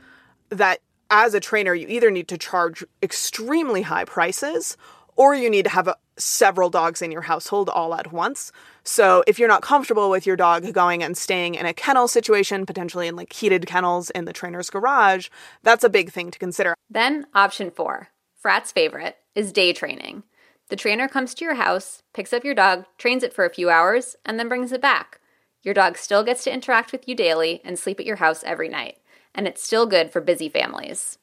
that 0.50 0.80
as 1.10 1.34
a 1.34 1.40
trainer, 1.40 1.74
you 1.74 1.88
either 1.88 2.12
need 2.12 2.28
to 2.30 2.38
charge 2.38 2.84
extremely 3.04 3.82
high 3.82 4.06
prices 4.06 4.78
or 5.16 5.34
you 5.36 5.50
need 5.50 5.64
to 5.64 5.72
have 5.72 5.88
a, 5.88 5.96
several 6.18 6.70
dogs 6.70 7.02
in 7.02 7.12
your 7.12 7.22
household 7.22 7.70
all 7.70 7.94
at 7.96 8.12
once. 8.12 8.52
So 8.84 9.24
if 9.28 9.40
you're 9.40 9.48
not 9.48 9.62
comfortable 9.62 10.10
with 10.10 10.26
your 10.26 10.36
dog 10.36 10.72
going 10.74 11.04
and 11.04 11.18
staying 11.18 11.56
in 11.56 11.66
a 11.66 11.74
kennel 11.74 12.08
situation, 12.08 12.66
potentially 12.66 13.08
in 13.08 13.16
like 13.16 13.34
heated 13.34 13.66
kennels 13.66 14.10
in 14.12 14.26
the 14.26 14.34
trainer's 14.34 14.70
garage, 14.70 15.30
that's 15.64 15.84
a 15.84 15.90
big 15.90 16.12
thing 16.12 16.32
to 16.32 16.40
consider. 16.40 16.76
Then 16.90 17.26
option 17.34 17.72
4, 17.72 18.10
Fratt's 18.46 18.72
favorite, 18.72 19.18
is 19.34 19.52
day 19.52 19.74
training. 19.74 20.22
The 20.70 20.76
trainer 20.76 21.08
comes 21.08 21.34
to 21.34 21.44
your 21.44 21.56
house, 21.56 22.04
picks 22.14 22.32
up 22.32 22.44
your 22.44 22.54
dog, 22.54 22.86
trains 23.00 23.24
it 23.24 23.34
for 23.34 23.44
a 23.44 23.50
few 23.50 23.72
hours, 23.72 24.16
and 24.24 24.38
then 24.38 24.48
brings 24.48 24.72
it 24.72 24.84
back. 24.84 25.20
Your 25.64 25.74
dog 25.74 25.98
still 25.98 26.24
gets 26.24 26.44
to 26.44 26.54
interact 26.54 26.92
with 26.92 27.08
you 27.08 27.16
daily 27.16 27.60
and 27.66 27.80
sleep 27.80 28.00
at 28.00 28.06
your 28.06 28.18
house 28.18 28.44
every 28.44 28.70
night, 28.70 29.00
and 29.34 29.48
it's 29.48 29.64
still 29.64 29.88
good 29.88 30.12
for 30.12 30.22
busy 30.22 30.48
families. 30.48 31.18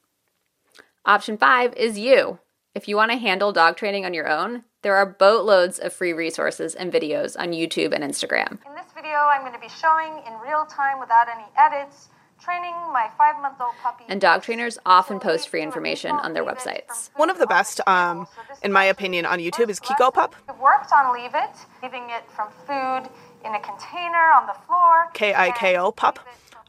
Option 1.04 1.38
five 1.38 1.72
is 1.76 1.96
you. 1.96 2.40
If 2.74 2.88
you 2.88 2.96
want 2.96 3.12
to 3.12 3.18
handle 3.18 3.52
dog 3.52 3.76
training 3.76 4.04
on 4.04 4.14
your 4.14 4.28
own, 4.28 4.64
there 4.82 4.96
are 4.96 5.06
boatloads 5.06 5.78
of 5.78 5.92
free 5.92 6.12
resources 6.12 6.74
and 6.74 6.92
videos 6.92 7.38
on 7.38 7.52
YouTube 7.52 7.94
and 7.94 8.02
Instagram. 8.02 8.58
In 8.66 8.74
this 8.74 8.90
video, 8.96 9.14
I'm 9.14 9.42
going 9.42 9.52
to 9.52 9.60
be 9.60 9.68
showing 9.68 10.26
in 10.26 10.32
real 10.40 10.66
time 10.66 10.98
without 10.98 11.28
any 11.28 11.46
edits 11.56 12.08
training 12.42 12.74
my 12.92 13.08
five 13.16 13.40
month 13.40 13.60
old 13.60 13.74
puppy. 13.82 14.04
And 14.08 14.20
dog 14.20 14.42
trainers 14.42 14.78
often 14.84 15.20
post 15.20 15.48
free 15.48 15.62
information 15.62 16.12
on 16.12 16.32
their 16.32 16.44
websites. 16.44 17.10
One 17.16 17.30
of 17.30 17.38
the 17.38 17.46
best, 17.46 17.80
um, 17.86 18.26
in 18.62 18.72
my 18.72 18.84
opinion, 18.84 19.26
on 19.26 19.38
YouTube 19.38 19.68
is 19.68 19.78
Kikopup. 19.80 20.32
It 20.48 20.58
worked 20.60 20.92
on 20.92 21.14
Leave 21.14 21.34
It, 21.34 21.56
leaving 21.82 22.04
it 22.10 22.24
from 22.30 22.48
food 22.66 23.08
in 23.44 23.54
a 23.54 23.60
container 23.60 24.32
on 24.36 24.46
the 24.46 24.54
floor. 24.66 25.08
K 25.14 25.34
I 25.34 25.50
K 25.52 25.76
O 25.76 25.92
Pup. 25.92 26.18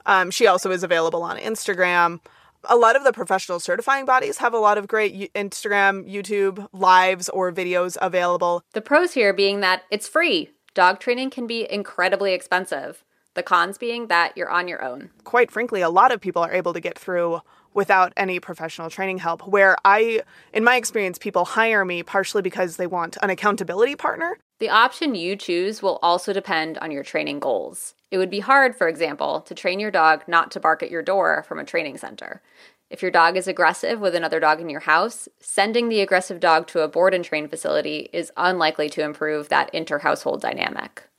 Um, 0.05 0.31
she 0.31 0.47
also 0.47 0.71
is 0.71 0.83
available 0.83 1.23
on 1.23 1.37
Instagram. 1.37 2.19
A 2.65 2.75
lot 2.77 2.95
of 2.95 3.03
the 3.03 3.11
professional 3.11 3.59
certifying 3.59 4.05
bodies 4.05 4.37
have 4.37 4.53
a 4.53 4.57
lot 4.57 4.77
of 4.77 4.87
great 4.87 5.33
Instagram, 5.33 6.09
YouTube 6.09 6.67
lives 6.71 7.27
or 7.29 7.51
videos 7.51 7.97
available. 8.01 8.63
The 8.73 8.81
pros 8.81 9.13
here 9.13 9.33
being 9.33 9.59
that 9.59 9.83
it's 9.91 10.07
free. 10.07 10.51
Dog 10.73 10.99
training 10.99 11.29
can 11.29 11.45
be 11.45 11.69
incredibly 11.69 12.33
expensive. 12.33 13.03
The 13.35 13.43
cons 13.43 13.77
being 13.77 14.07
that 14.07 14.37
you're 14.37 14.49
on 14.49 14.67
your 14.67 14.83
own. 14.83 15.09
Quite 15.23 15.51
frankly, 15.51 15.81
a 15.81 15.89
lot 15.89 16.11
of 16.11 16.21
people 16.21 16.43
are 16.43 16.53
able 16.53 16.73
to 16.73 16.79
get 16.79 16.97
through 16.97 17.41
without 17.73 18.13
any 18.15 18.39
professional 18.39 18.89
training 18.89 19.17
help. 19.17 19.47
Where 19.47 19.75
I, 19.83 20.21
in 20.53 20.63
my 20.63 20.75
experience, 20.75 21.17
people 21.17 21.45
hire 21.45 21.83
me 21.83 22.03
partially 22.03 22.41
because 22.41 22.77
they 22.77 22.87
want 22.87 23.17
an 23.21 23.29
accountability 23.29 23.95
partner. 23.95 24.37
The 24.59 24.69
option 24.69 25.15
you 25.15 25.35
choose 25.35 25.81
will 25.81 25.99
also 26.03 26.31
depend 26.31 26.77
on 26.77 26.91
your 26.91 27.03
training 27.03 27.39
goals. 27.39 27.95
It 28.11 28.19
would 28.19 28.29
be 28.29 28.41
hard, 28.41 28.75
for 28.75 28.87
example, 28.87 29.41
to 29.41 29.55
train 29.55 29.79
your 29.79 29.91
dog 29.91 30.23
not 30.27 30.51
to 30.51 30.59
bark 30.59 30.83
at 30.83 30.91
your 30.91 31.01
door 31.01 31.43
from 31.47 31.59
a 31.59 31.65
training 31.65 31.97
center. 31.97 32.41
If 32.89 33.01
your 33.01 33.09
dog 33.09 33.35
is 33.35 33.47
aggressive 33.47 33.99
with 33.99 34.13
another 34.13 34.39
dog 34.39 34.61
in 34.61 34.69
your 34.69 34.81
house, 34.81 35.27
sending 35.39 35.89
the 35.89 36.01
aggressive 36.01 36.39
dog 36.39 36.67
to 36.67 36.81
a 36.81 36.87
board 36.87 37.15
and 37.15 37.25
train 37.25 37.47
facility 37.47 38.09
is 38.13 38.31
unlikely 38.37 38.87
to 38.91 39.01
improve 39.01 39.49
that 39.49 39.73
inter 39.73 39.99
household 39.99 40.41
dynamic. 40.41 41.09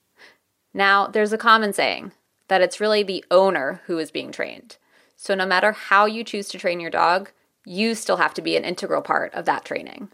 Now, 0.75 1.07
there's 1.07 1.33
a 1.33 1.39
common 1.39 1.73
saying 1.73 2.13
that 2.49 2.61
it's 2.61 2.81
really 2.81 3.03
the 3.03 3.25
owner 3.31 3.81
who 3.87 3.99
is 3.99 4.11
being 4.11 4.33
trained. 4.33 4.77
So, 5.17 5.35
no 5.35 5.47
matter 5.47 5.73
how 5.73 6.07
you 6.07 6.25
choose 6.25 6.49
to 6.49 6.59
train 6.59 6.81
your 6.81 6.91
dog, 6.91 7.31
you 7.65 7.95
still 7.95 8.17
have 8.17 8.35
to 8.35 8.43
be 8.43 8.57
an 8.57 8.65
integral 8.65 9.01
part 9.01 9.33
of 9.33 9.45
that 9.47 9.65
training. 9.65 10.11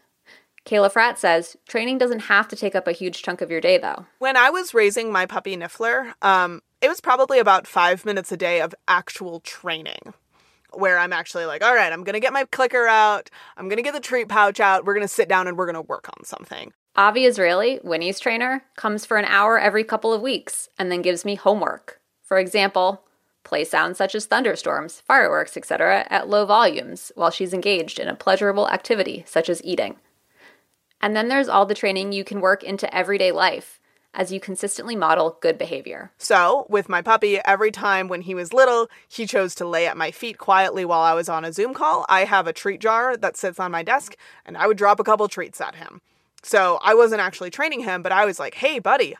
Kayla 0.67 0.93
Fratt 0.93 1.17
says 1.17 1.57
training 1.67 1.99
doesn't 1.99 2.21
have 2.21 2.47
to 2.49 2.57
take 2.57 2.75
up 2.75 2.87
a 2.87 2.93
huge 2.93 3.23
chunk 3.23 3.40
of 3.40 3.50
your 3.50 3.61
day, 3.61 3.79
though. 3.79 4.07
When 4.19 4.37
I 4.37 4.50
was 4.50 4.75
raising 4.75 5.11
my 5.11 5.26
puppy 5.26 5.57
Niffler, 5.57 6.12
um, 6.23 6.61
it 6.81 6.88
was 6.88 7.00
probably 7.00 7.38
about 7.38 7.67
five 7.67 8.05
minutes 8.05 8.31
a 8.31 8.37
day 8.37 8.61
of 8.61 8.75
actual 8.87 9.40
training 9.40 10.14
where 10.73 10.99
I'm 10.99 11.12
actually 11.12 11.47
like, 11.47 11.64
all 11.64 11.75
right, 11.75 11.93
I'm 11.93 12.05
going 12.05 12.14
to 12.14 12.21
get 12.21 12.33
my 12.33 12.45
clicker 12.45 12.87
out. 12.87 13.31
I'm 13.57 13.69
going 13.69 13.79
to 13.79 13.83
get 13.83 13.95
the 13.95 14.00
treat 14.00 14.29
pouch 14.29 14.61
out. 14.61 14.85
We're 14.85 14.95
going 14.95 15.02
to 15.02 15.09
sit 15.09 15.29
down 15.29 15.49
and 15.49 15.57
we're 15.57 15.67
going 15.67 15.75
to 15.75 15.83
work 15.83 16.09
on 16.17 16.25
something. 16.25 16.73
Avi 16.97 17.25
Israeli, 17.25 17.79
Winnie's 17.85 18.19
trainer, 18.19 18.65
comes 18.77 19.07
for 19.07 19.17
an 19.17 19.25
hour 19.25 19.59
every 19.59 19.85
couple 19.85 20.13
of 20.13 20.23
weeks 20.23 20.69
and 20.79 20.91
then 20.91 21.03
gives 21.03 21.25
me 21.25 21.37
homework. 21.37 22.01
For 22.25 22.39
example, 22.39 23.05
play 23.45 23.65
sounds 23.65 23.97
such 23.97 24.15
as 24.15 24.27
thunderstorms, 24.27 25.01
fireworks, 25.01 25.57
etc., 25.57 26.07
at 26.11 26.29
low 26.29 26.45
volumes 26.45 27.13
while 27.15 27.31
she's 27.31 27.55
engaged 27.55 27.99
in 27.99 28.09
a 28.09 28.15
pleasurable 28.15 28.69
activity 28.69 29.25
such 29.27 29.49
as 29.49 29.63
eating. 29.65 29.97
And 31.01 31.17
then 31.17 31.29
there's 31.29 31.49
all 31.49 31.65
the 31.65 31.75
training 31.75 32.13
you 32.13 32.25
can 32.25 32.41
work 32.41 32.63
into 32.63 32.93
everyday 32.95 33.33
life 33.33 33.81
as 34.13 34.33
you 34.33 34.41
consistently 34.41 34.97
model 34.97 35.39
good 35.41 35.57
behavior. 35.57 36.11
So, 36.19 36.67
with 36.69 36.89
my 36.89 37.01
puppy, 37.01 37.39
every 37.45 37.71
time 37.71 38.09
when 38.09 38.23
he 38.23 38.35
was 38.35 38.53
little, 38.53 38.89
he 39.09 39.25
chose 39.25 39.55
to 39.55 39.65
lay 39.65 39.87
at 39.87 39.97
my 39.97 40.11
feet 40.11 40.37
quietly 40.37 40.85
while 40.85 41.01
I 41.01 41.15
was 41.15 41.29
on 41.29 41.45
a 41.45 41.53
Zoom 41.53 41.73
call. 41.73 42.05
I 42.09 42.25
have 42.25 42.49
a 42.49 42.53
treat 42.53 42.81
jar 42.81 43.17
that 43.17 43.37
sits 43.37 43.61
on 43.61 43.71
my 43.71 43.85
desk, 43.85 44.17
and 44.45 44.57
I 44.57 44.67
would 44.67 44.77
drop 44.77 44.99
a 44.99 45.05
couple 45.05 45.29
treats 45.29 45.61
at 45.61 45.77
him. 45.77 46.01
So 46.43 46.79
I 46.83 46.95
wasn't 46.95 47.21
actually 47.21 47.51
training 47.51 47.81
him, 47.81 48.03
but 48.03 48.13
I 48.13 48.25
was 48.25 48.39
like, 48.39 48.55
hey, 48.55 48.79
buddy, 48.79 49.15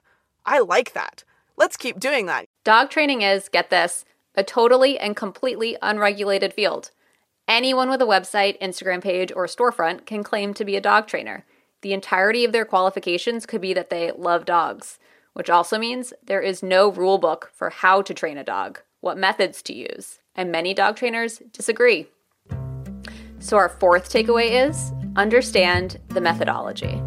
I 0.47 0.61
like 0.61 0.93
that. 0.95 1.25
Let's 1.57 1.77
keep 1.77 2.01
doing 2.01 2.27
that. 2.27 2.47
Dog 2.65 2.91
training 2.91 3.23
is, 3.23 3.49
get 3.49 3.71
this, 3.71 4.05
a 4.35 4.43
totally 4.43 4.99
and 4.99 5.15
completely 5.15 5.77
unregulated 5.83 6.55
field. 6.55 6.91
Anyone 7.47 7.91
with 7.91 8.01
a 8.01 8.07
website, 8.07 8.61
Instagram 8.61 9.03
page, 9.03 9.33
or 9.35 9.47
storefront 9.47 10.07
can 10.07 10.23
claim 10.23 10.55
to 10.55 10.65
be 10.65 10.77
a 10.77 10.81
dog 10.81 11.07
trainer. 11.07 11.45
The 11.83 11.93
entirety 11.93 12.45
of 12.45 12.53
their 12.53 12.65
qualifications 12.65 13.45
could 13.45 13.61
be 13.61 13.75
that 13.75 13.91
they 13.91 14.13
love 14.13 14.45
dogs, 14.45 14.99
which 15.33 15.51
also 15.51 15.79
means 15.79 16.13
there 16.23 16.41
is 16.41 16.63
no 16.63 16.91
rule 16.91 17.19
book 17.19 17.51
for 17.55 17.71
how 17.71 18.03
to 18.03 18.15
train 18.15 18.39
a 18.39 18.45
dog, 18.45 18.81
what 19.01 19.19
methods 19.19 19.63
to 19.63 19.75
use, 19.75 20.21
and 20.35 20.53
many 20.53 20.75
dog 20.75 20.97
trainers 20.97 21.43
disagree. 21.53 22.07
So, 23.41 23.57
our 23.57 23.71
fourth 23.71 24.11
takeaway 24.11 24.69
is 24.69 24.93
understand 25.17 25.99
the 26.09 26.21
methodology. 26.21 27.03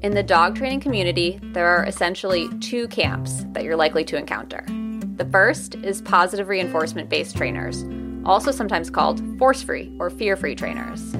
In 0.00 0.14
the 0.14 0.22
dog 0.22 0.54
training 0.54 0.78
community, 0.78 1.40
there 1.42 1.66
are 1.66 1.84
essentially 1.84 2.48
two 2.60 2.86
camps 2.86 3.44
that 3.48 3.64
you're 3.64 3.74
likely 3.74 4.04
to 4.04 4.16
encounter. 4.16 4.64
The 5.16 5.24
first 5.24 5.74
is 5.74 6.02
positive 6.02 6.46
reinforcement 6.46 7.08
based 7.08 7.36
trainers, 7.36 7.84
also 8.24 8.52
sometimes 8.52 8.90
called 8.90 9.20
force 9.40 9.60
free 9.60 9.92
or 9.98 10.08
fear 10.08 10.36
free 10.36 10.54
trainers. 10.54 11.16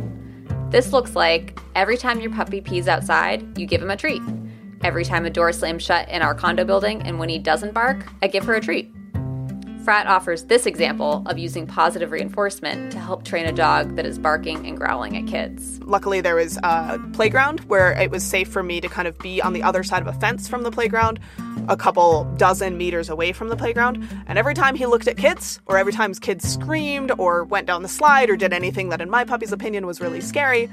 This 0.70 0.92
looks 0.92 1.16
like 1.16 1.58
every 1.74 1.96
time 1.96 2.20
your 2.20 2.30
puppy 2.30 2.60
pees 2.60 2.86
outside, 2.86 3.58
you 3.58 3.66
give 3.66 3.82
him 3.82 3.90
a 3.90 3.96
treat. 3.96 4.22
Every 4.84 5.04
time 5.04 5.26
a 5.26 5.30
door 5.30 5.52
slams 5.52 5.82
shut 5.82 6.08
in 6.08 6.22
our 6.22 6.34
condo 6.34 6.64
building 6.64 7.02
and 7.02 7.18
when 7.18 7.28
he 7.28 7.40
doesn't 7.40 7.74
bark, 7.74 8.06
I 8.22 8.28
give 8.28 8.44
her 8.44 8.54
a 8.54 8.60
treat. 8.60 8.94
Fratt 9.88 10.04
offers 10.04 10.44
this 10.44 10.66
example 10.66 11.22
of 11.24 11.38
using 11.38 11.66
positive 11.66 12.10
reinforcement 12.10 12.92
to 12.92 12.98
help 12.98 13.24
train 13.24 13.46
a 13.46 13.52
dog 13.52 13.96
that 13.96 14.04
is 14.04 14.18
barking 14.18 14.66
and 14.66 14.76
growling 14.76 15.16
at 15.16 15.26
kids. 15.26 15.80
Luckily, 15.80 16.20
there 16.20 16.34
was 16.34 16.58
a 16.62 16.98
playground 17.14 17.60
where 17.60 17.92
it 17.92 18.10
was 18.10 18.22
safe 18.22 18.48
for 18.48 18.62
me 18.62 18.82
to 18.82 18.88
kind 18.90 19.08
of 19.08 19.16
be 19.16 19.40
on 19.40 19.54
the 19.54 19.62
other 19.62 19.82
side 19.82 20.02
of 20.02 20.06
a 20.06 20.12
fence 20.20 20.46
from 20.46 20.62
the 20.62 20.70
playground, 20.70 21.18
a 21.68 21.76
couple 21.78 22.24
dozen 22.36 22.76
meters 22.76 23.08
away 23.08 23.32
from 23.32 23.48
the 23.48 23.56
playground. 23.56 24.06
And 24.26 24.38
every 24.38 24.52
time 24.52 24.74
he 24.74 24.84
looked 24.84 25.08
at 25.08 25.16
kids, 25.16 25.58
or 25.64 25.78
every 25.78 25.94
time 25.94 26.12
kids 26.12 26.46
screamed 26.46 27.10
or 27.16 27.44
went 27.44 27.66
down 27.66 27.80
the 27.80 27.88
slide 27.88 28.28
or 28.28 28.36
did 28.36 28.52
anything 28.52 28.90
that, 28.90 29.00
in 29.00 29.08
my 29.08 29.24
puppy's 29.24 29.52
opinion, 29.52 29.86
was 29.86 30.02
really 30.02 30.20
scary, 30.20 30.68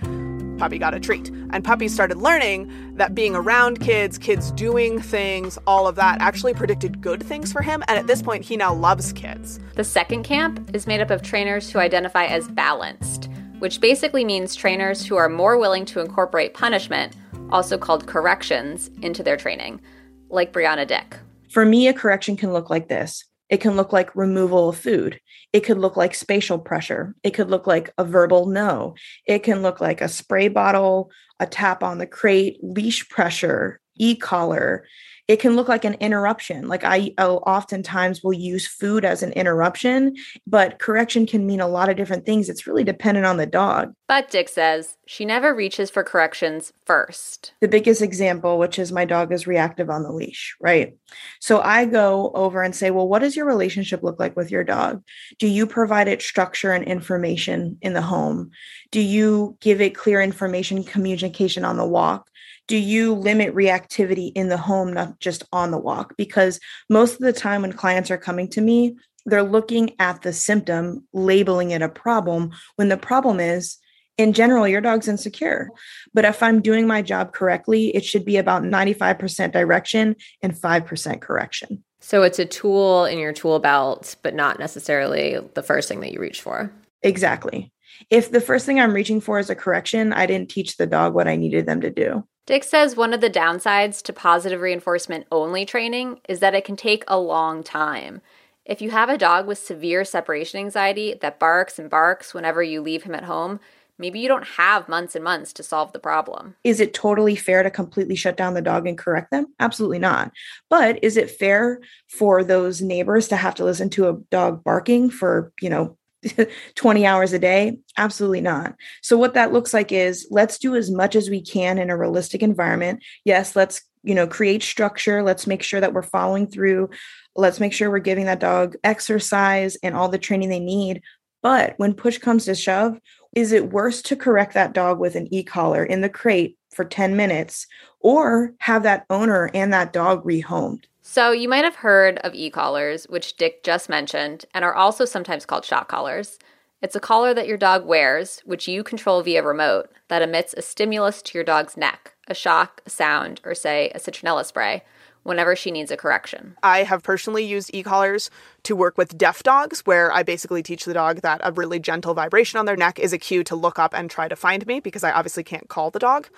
Puppy 0.57 0.77
got 0.77 0.93
a 0.93 0.99
treat. 0.99 1.29
And 1.49 1.63
Puppy 1.63 1.87
started 1.87 2.17
learning 2.17 2.71
that 2.95 3.13
being 3.13 3.35
around 3.35 3.81
kids, 3.81 4.17
kids 4.17 4.51
doing 4.51 5.01
things, 5.01 5.57
all 5.67 5.87
of 5.87 5.95
that 5.95 6.21
actually 6.21 6.53
predicted 6.53 7.01
good 7.01 7.21
things 7.21 7.51
for 7.51 7.61
him. 7.61 7.83
And 7.87 7.97
at 7.97 8.07
this 8.07 8.21
point, 8.21 8.45
he 8.45 8.57
now 8.57 8.73
loves 8.73 9.11
kids. 9.13 9.59
The 9.75 9.83
second 9.83 10.23
camp 10.23 10.69
is 10.73 10.87
made 10.87 11.01
up 11.01 11.11
of 11.11 11.21
trainers 11.21 11.69
who 11.69 11.79
identify 11.79 12.25
as 12.25 12.47
balanced, 12.47 13.29
which 13.59 13.81
basically 13.81 14.23
means 14.23 14.55
trainers 14.55 15.05
who 15.05 15.15
are 15.15 15.29
more 15.29 15.57
willing 15.57 15.85
to 15.85 15.99
incorporate 15.99 16.53
punishment, 16.53 17.15
also 17.51 17.77
called 17.77 18.07
corrections, 18.07 18.89
into 19.01 19.23
their 19.23 19.37
training, 19.37 19.81
like 20.29 20.53
Brianna 20.53 20.87
Dick. 20.87 21.17
For 21.49 21.65
me, 21.65 21.87
a 21.87 21.93
correction 21.93 22.37
can 22.37 22.53
look 22.53 22.69
like 22.69 22.87
this 22.87 23.23
it 23.49 23.57
can 23.57 23.75
look 23.75 23.93
like 23.93 24.15
removal 24.15 24.69
of 24.69 24.77
food. 24.77 25.19
It 25.53 25.61
could 25.61 25.77
look 25.77 25.95
like 25.95 26.15
spatial 26.15 26.57
pressure. 26.57 27.15
It 27.23 27.31
could 27.31 27.49
look 27.49 27.67
like 27.67 27.93
a 27.97 28.03
verbal 28.03 28.47
no. 28.47 28.95
It 29.25 29.39
can 29.43 29.61
look 29.61 29.79
like 29.79 30.01
a 30.01 30.09
spray 30.09 30.47
bottle, 30.47 31.11
a 31.39 31.45
tap 31.45 31.83
on 31.83 31.99
the 31.99 32.07
crate, 32.07 32.57
leash 32.61 33.07
pressure, 33.09 33.79
e 33.97 34.15
collar. 34.15 34.85
It 35.27 35.39
can 35.39 35.55
look 35.55 35.67
like 35.67 35.85
an 35.85 35.95
interruption. 35.95 36.67
Like 36.67 36.83
I 36.83 37.11
I'll 37.17 37.43
oftentimes 37.47 38.21
will 38.23 38.33
use 38.33 38.67
food 38.67 39.03
as 39.03 39.23
an 39.23 39.31
interruption, 39.31 40.15
but 40.45 40.77
correction 40.79 41.25
can 41.25 41.47
mean 41.47 41.59
a 41.59 41.67
lot 41.67 41.89
of 41.89 41.97
different 41.97 42.25
things. 42.25 42.47
It's 42.47 42.67
really 42.67 42.83
dependent 42.83 43.25
on 43.25 43.37
the 43.37 43.47
dog. 43.47 43.93
But 44.07 44.29
Dick 44.29 44.49
says 44.49 44.97
she 45.07 45.25
never 45.25 45.55
reaches 45.55 45.89
for 45.89 46.03
corrections 46.03 46.73
first. 46.85 47.53
The 47.59 47.67
biggest 47.67 48.03
example, 48.03 48.59
which 48.59 48.77
is 48.77 48.91
my 48.91 49.05
dog 49.05 49.31
is 49.31 49.47
reactive 49.47 49.89
on 49.89 50.03
the 50.03 50.11
leash, 50.11 50.55
right? 50.61 50.95
So 51.39 51.59
I 51.59 51.85
go 51.85 52.31
over 52.35 52.61
and 52.61 52.75
say, 52.75 52.91
Well, 52.91 53.07
what 53.07 53.19
does 53.19 53.35
your 53.35 53.45
relationship 53.45 54.03
look 54.03 54.19
like 54.19 54.35
with 54.35 54.51
your 54.51 54.63
dog? 54.63 55.03
Do 55.39 55.47
you 55.47 55.65
provide 55.65 56.07
it 56.07 56.21
structure 56.21 56.71
and 56.71 56.83
information 56.83 57.77
in 57.81 57.93
the 57.93 58.01
home? 58.01 58.51
Do 58.91 59.01
you 59.01 59.57
give 59.59 59.81
it 59.81 59.95
clear 59.95 60.21
information, 60.21 60.83
communication 60.83 61.65
on 61.65 61.77
the 61.77 61.85
walk? 61.85 62.29
Do 62.67 62.77
you 62.77 63.13
limit 63.13 63.53
reactivity 63.53 64.31
in 64.35 64.49
the 64.49 64.57
home, 64.57 64.93
not 64.93 65.19
just 65.19 65.43
on 65.51 65.71
the 65.71 65.77
walk? 65.77 66.15
Because 66.17 66.59
most 66.89 67.13
of 67.13 67.19
the 67.19 67.33
time 67.33 67.61
when 67.61 67.73
clients 67.73 68.09
are 68.11 68.17
coming 68.17 68.47
to 68.49 68.61
me, 68.61 68.95
they're 69.25 69.43
looking 69.43 69.91
at 69.99 70.21
the 70.21 70.33
symptom, 70.33 71.07
labeling 71.13 71.71
it 71.71 71.81
a 71.81 71.89
problem, 71.89 72.51
when 72.75 72.89
the 72.89 72.97
problem 72.97 73.39
is, 73.39 73.77
in 74.17 74.33
general, 74.33 74.67
your 74.67 74.81
dog's 74.81 75.07
insecure. 75.07 75.69
But 76.13 76.25
if 76.25 76.41
I'm 76.41 76.61
doing 76.61 76.87
my 76.87 77.01
job 77.01 77.33
correctly, 77.33 77.87
it 77.95 78.05
should 78.05 78.23
be 78.23 78.37
about 78.37 78.63
95% 78.63 79.51
direction 79.51 80.15
and 80.41 80.53
5% 80.53 81.21
correction. 81.21 81.83
So 81.99 82.23
it's 82.23 82.39
a 82.39 82.45
tool 82.45 83.05
in 83.05 83.17
your 83.17 83.33
tool 83.33 83.59
belt, 83.59 84.15
but 84.21 84.35
not 84.35 84.59
necessarily 84.59 85.37
the 85.55 85.63
first 85.63 85.89
thing 85.89 85.99
that 86.01 86.13
you 86.13 86.19
reach 86.19 86.41
for. 86.41 86.71
Exactly. 87.01 87.73
If 88.09 88.31
the 88.31 88.41
first 88.41 88.65
thing 88.65 88.79
I'm 88.79 88.93
reaching 88.93 89.21
for 89.21 89.39
is 89.39 89.49
a 89.49 89.55
correction, 89.55 90.13
I 90.13 90.25
didn't 90.25 90.49
teach 90.49 90.77
the 90.77 90.87
dog 90.87 91.13
what 91.13 91.27
I 91.27 91.35
needed 91.35 91.65
them 91.65 91.81
to 91.81 91.89
do. 91.89 92.25
Dick 92.45 92.63
says 92.63 92.95
one 92.95 93.13
of 93.13 93.21
the 93.21 93.29
downsides 93.29 94.03
to 94.03 94.13
positive 94.13 94.61
reinforcement 94.61 95.25
only 95.31 95.65
training 95.65 96.19
is 96.29 96.39
that 96.39 96.53
it 96.53 96.63
can 96.63 96.75
take 96.75 97.03
a 97.07 97.19
long 97.19 97.63
time. 97.63 98.21
If 98.65 98.81
you 98.81 98.91
have 98.91 99.09
a 99.09 99.17
dog 99.17 99.47
with 99.47 99.57
severe 99.57 100.05
separation 100.05 100.59
anxiety 100.59 101.15
that 101.21 101.39
barks 101.39 101.79
and 101.79 101.89
barks 101.89 102.33
whenever 102.33 102.61
you 102.61 102.81
leave 102.81 103.03
him 103.03 103.15
at 103.15 103.23
home, 103.23 103.59
maybe 103.97 104.19
you 104.19 104.27
don't 104.27 104.45
have 104.45 104.89
months 104.89 105.15
and 105.15 105.23
months 105.23 105.53
to 105.53 105.63
solve 105.63 105.91
the 105.91 105.99
problem. 105.99 106.55
Is 106.63 106.79
it 106.79 106.93
totally 106.93 107.35
fair 107.35 107.63
to 107.63 107.71
completely 107.71 108.15
shut 108.15 108.37
down 108.37 108.53
the 108.53 108.61
dog 108.61 108.87
and 108.87 108.97
correct 108.97 109.31
them? 109.31 109.47
Absolutely 109.59 109.99
not. 109.99 110.31
But 110.69 111.03
is 111.03 111.17
it 111.17 111.31
fair 111.31 111.79
for 112.07 112.43
those 112.43 112.81
neighbors 112.81 113.27
to 113.29 113.35
have 113.35 113.55
to 113.55 113.65
listen 113.65 113.89
to 113.91 114.09
a 114.09 114.17
dog 114.29 114.63
barking 114.63 115.09
for, 115.09 115.53
you 115.61 115.69
know, 115.69 115.97
20 116.75 117.05
hours 117.05 117.33
a 117.33 117.39
day? 117.39 117.77
Absolutely 117.97 118.41
not. 118.41 118.75
So 119.01 119.17
what 119.17 119.33
that 119.33 119.53
looks 119.53 119.73
like 119.73 119.91
is 119.91 120.27
let's 120.29 120.57
do 120.57 120.75
as 120.75 120.91
much 120.91 121.15
as 121.15 121.29
we 121.29 121.41
can 121.41 121.77
in 121.77 121.89
a 121.89 121.97
realistic 121.97 122.41
environment. 122.41 123.03
Yes, 123.23 123.55
let's, 123.55 123.81
you 124.03 124.15
know, 124.15 124.27
create 124.27 124.63
structure. 124.63 125.23
Let's 125.23 125.47
make 125.47 125.63
sure 125.63 125.81
that 125.81 125.93
we're 125.93 126.01
following 126.01 126.47
through. 126.47 126.89
Let's 127.35 127.59
make 127.59 127.73
sure 127.73 127.89
we're 127.89 127.99
giving 127.99 128.25
that 128.25 128.39
dog 128.39 128.75
exercise 128.83 129.77
and 129.83 129.95
all 129.95 130.09
the 130.09 130.17
training 130.17 130.49
they 130.49 130.59
need. 130.59 131.01
But 131.41 131.75
when 131.77 131.93
push 131.93 132.17
comes 132.17 132.45
to 132.45 132.55
shove, 132.55 132.99
is 133.35 133.51
it 133.51 133.71
worse 133.71 134.01
to 134.03 134.15
correct 134.15 134.53
that 134.53 134.73
dog 134.73 134.99
with 134.99 135.15
an 135.15 135.31
e-collar 135.33 135.83
in 135.83 136.01
the 136.01 136.09
crate 136.09 136.57
for 136.73 136.85
10 136.85 137.15
minutes 137.15 137.67
or 137.99 138.53
have 138.59 138.83
that 138.83 139.05
owner 139.09 139.51
and 139.53 139.73
that 139.73 139.93
dog 139.93 140.23
rehomed? 140.23 140.85
So, 141.07 141.31
you 141.31 141.47
might 141.47 141.63
have 141.63 141.75
heard 141.75 142.17
of 142.23 142.33
e 142.33 142.49
collars, 142.49 143.05
which 143.05 143.37
Dick 143.37 143.61
just 143.63 143.89
mentioned, 143.89 144.45
and 144.55 144.65
are 144.65 144.73
also 144.73 145.05
sometimes 145.05 145.45
called 145.45 145.63
shock 145.63 145.87
collars. 145.87 146.39
It's 146.81 146.95
a 146.95 146.99
collar 146.99 147.31
that 147.35 147.47
your 147.47 147.59
dog 147.59 147.85
wears, 147.85 148.41
which 148.43 148.67
you 148.67 148.83
control 148.83 149.21
via 149.21 149.43
remote, 149.43 149.91
that 150.07 150.23
emits 150.23 150.55
a 150.57 150.63
stimulus 150.63 151.21
to 151.21 151.37
your 151.37 151.45
dog's 151.45 151.77
neck 151.77 152.15
a 152.27 152.33
shock, 152.33 152.81
a 152.87 152.89
sound, 152.89 153.39
or 153.45 153.53
say 153.53 153.91
a 153.93 153.99
citronella 153.99 154.43
spray 154.43 154.83
whenever 155.21 155.55
she 155.55 155.69
needs 155.69 155.91
a 155.91 155.95
correction. 155.95 156.57
I 156.63 156.81
have 156.81 157.03
personally 157.03 157.45
used 157.45 157.69
e 157.71 157.83
collars 157.83 158.31
to 158.63 158.75
work 158.75 158.97
with 158.97 159.15
deaf 159.15 159.43
dogs, 159.43 159.81
where 159.81 160.11
I 160.11 160.23
basically 160.23 160.63
teach 160.63 160.85
the 160.85 160.93
dog 160.95 161.21
that 161.21 161.39
a 161.43 161.51
really 161.51 161.77
gentle 161.79 162.15
vibration 162.15 162.57
on 162.57 162.65
their 162.65 162.75
neck 162.75 162.97
is 162.97 163.13
a 163.13 163.19
cue 163.19 163.43
to 163.43 163.55
look 163.55 163.77
up 163.77 163.93
and 163.93 164.09
try 164.09 164.27
to 164.27 164.35
find 164.35 164.65
me 164.65 164.79
because 164.79 165.03
I 165.03 165.11
obviously 165.11 165.43
can't 165.43 165.69
call 165.69 165.91
the 165.91 165.99
dog. 165.99 166.29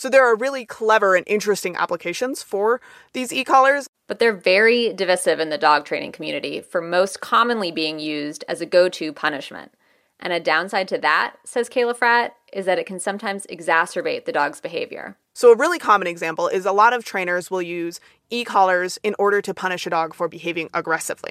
So 0.00 0.08
there 0.08 0.24
are 0.24 0.34
really 0.34 0.64
clever 0.64 1.14
and 1.14 1.28
interesting 1.28 1.76
applications 1.76 2.42
for 2.42 2.80
these 3.12 3.34
e-collars. 3.34 3.89
But 4.10 4.18
they're 4.18 4.32
very 4.32 4.92
divisive 4.92 5.38
in 5.38 5.50
the 5.50 5.56
dog 5.56 5.84
training 5.84 6.10
community 6.10 6.60
for 6.60 6.80
most 6.80 7.20
commonly 7.20 7.70
being 7.70 8.00
used 8.00 8.42
as 8.48 8.60
a 8.60 8.66
go-to 8.66 9.12
punishment. 9.12 9.70
And 10.18 10.32
a 10.32 10.40
downside 10.40 10.88
to 10.88 10.98
that, 10.98 11.36
says 11.44 11.68
Kayla 11.68 11.96
Fratt, 11.96 12.32
is 12.52 12.66
that 12.66 12.80
it 12.80 12.86
can 12.86 12.98
sometimes 12.98 13.46
exacerbate 13.46 14.24
the 14.24 14.32
dog's 14.32 14.60
behavior. 14.60 15.16
So, 15.32 15.52
a 15.52 15.56
really 15.56 15.78
common 15.78 16.08
example 16.08 16.48
is 16.48 16.66
a 16.66 16.72
lot 16.72 16.92
of 16.92 17.04
trainers 17.04 17.52
will 17.52 17.62
use 17.62 18.00
e 18.30 18.42
collars 18.42 18.98
in 19.04 19.14
order 19.16 19.40
to 19.42 19.54
punish 19.54 19.86
a 19.86 19.90
dog 19.90 20.12
for 20.12 20.26
behaving 20.26 20.70
aggressively. 20.74 21.30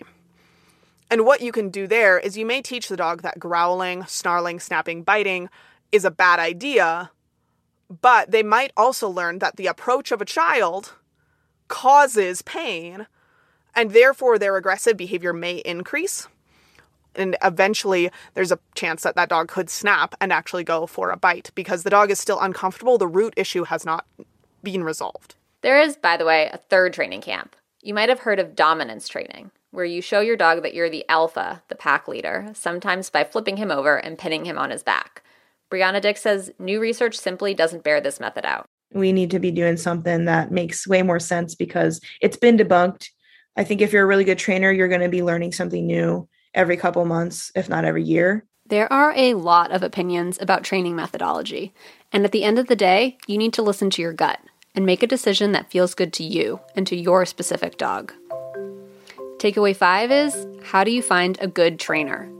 And 1.12 1.26
what 1.26 1.42
you 1.42 1.52
can 1.52 1.68
do 1.72 1.86
there 1.86 2.18
is 2.18 2.38
you 2.38 2.46
may 2.46 2.62
teach 2.62 2.88
the 2.88 2.96
dog 2.96 3.24
that 3.24 3.40
growling, 3.40 4.06
snarling, 4.06 4.62
snapping, 4.62 5.04
biting 5.04 5.50
is 5.92 6.06
a 6.06 6.12
bad 6.12 6.40
idea, 6.40 7.12
but 7.90 8.32
they 8.32 8.42
might 8.42 8.72
also 8.78 9.10
learn 9.10 9.40
that 9.40 9.58
the 9.58 9.68
approach 9.68 10.14
of 10.14 10.22
a 10.22 10.26
child 10.26 10.94
causes 11.70 12.42
pain, 12.42 13.08
and 13.74 13.92
therefore 13.92 14.38
their 14.38 14.58
aggressive 14.58 14.98
behavior 14.98 15.32
may 15.32 15.58
increase. 15.60 16.28
And 17.16 17.38
eventually, 17.42 18.12
there's 18.34 18.52
a 18.52 18.60
chance 18.76 19.04
that 19.04 19.16
that 19.16 19.30
dog 19.30 19.48
could 19.48 19.70
snap 19.70 20.16
and 20.22 20.32
actually 20.32 20.64
go 20.64 20.86
for 20.86 21.10
a 21.10 21.18
bite 21.18 21.52
because 21.56 21.84
the 21.84 21.90
dog 21.90 22.12
is 22.12 22.20
still 22.20 22.40
uncomfortable. 22.40 22.98
The 22.98 23.08
root 23.08 23.34
issue 23.36 23.64
has 23.64 23.86
not 23.86 24.06
been 24.62 24.84
resolved. 24.84 25.36
There 25.62 25.82
is, 25.82 25.98
by 25.98 26.18
the 26.18 26.26
way, 26.26 26.50
a 26.52 26.58
third 26.58 26.94
training 26.94 27.22
camp. 27.22 27.56
You 27.82 27.94
might 27.94 28.10
have 28.10 28.20
heard 28.20 28.40
of 28.40 28.56
dominance 28.56 29.08
training, 29.08 29.52
where 29.72 29.86
you 29.86 30.02
show 30.02 30.20
your 30.20 30.38
dog 30.38 30.62
that 30.64 30.74
you're 30.74 30.90
the 30.90 31.08
alpha, 31.10 31.64
the 31.68 31.76
pack 31.76 32.08
leader, 32.08 32.52
sometimes 32.54 33.10
by 33.10 33.24
flipping 33.24 33.58
him 33.58 33.72
over 33.72 33.98
and 33.98 34.18
pinning 34.18 34.46
him 34.46 34.58
on 34.58 34.70
his 34.70 34.84
back. 34.84 35.24
Brianna 35.72 36.02
Dick 36.02 36.18
says 36.18 36.52
new 36.60 36.80
research 36.80 37.18
simply 37.18 37.54
doesn't 37.54 37.84
bear 37.84 38.02
this 38.02 38.20
method 38.20 38.46
out. 38.46 38.68
We 38.92 39.12
need 39.12 39.32
to 39.32 39.40
be 39.40 39.52
doing 39.52 39.78
something 39.78 40.26
that 40.26 40.52
makes 40.52 40.88
way 40.88 41.02
more 41.04 41.20
sense 41.20 41.56
because 41.56 42.02
it's 42.22 42.38
been 42.38 42.58
debunked. 42.58 43.10
I 43.56 43.64
think 43.64 43.82
if 43.82 43.94
you're 43.94 44.04
a 44.04 44.08
really 44.08 44.24
good 44.24 44.40
trainer, 44.40 44.72
you're 44.72 44.88
going 44.88 45.02
to 45.02 45.10
be 45.10 45.24
learning 45.24 45.52
something 45.52 45.86
new 45.86 46.28
every 46.54 46.78
couple 46.78 47.06
months, 47.06 47.52
if 47.56 47.70
not 47.70 47.86
every 47.86 48.04
year. 48.04 48.46
There 48.66 48.92
are 48.92 49.14
a 49.16 49.34
lot 49.34 49.72
of 49.72 49.82
opinions 49.82 50.38
about 50.40 50.64
training 50.64 50.96
methodology. 50.96 51.74
And 52.12 52.24
at 52.24 52.32
the 52.32 52.44
end 52.44 52.60
of 52.60 52.68
the 52.68 52.76
day, 52.76 53.18
you 53.28 53.38
need 53.38 53.54
to 53.54 53.64
listen 53.64 53.90
to 53.92 54.02
your 54.02 54.14
gut 54.14 54.40
and 54.76 54.86
make 54.86 55.04
a 55.04 55.08
decision 55.08 55.52
that 55.52 55.72
feels 55.72 55.96
good 55.96 56.14
to 56.14 56.24
you 56.24 56.60
and 56.76 56.86
to 56.88 56.96
your 56.96 57.26
specific 57.26 57.78
dog. 57.78 58.14
Takeaway 59.38 59.76
five 59.76 60.12
is 60.12 60.48
how 60.64 60.84
do 60.84 60.92
you 60.92 61.02
find 61.02 61.38
a 61.42 61.48
good 61.48 61.80
trainer? 61.80 62.32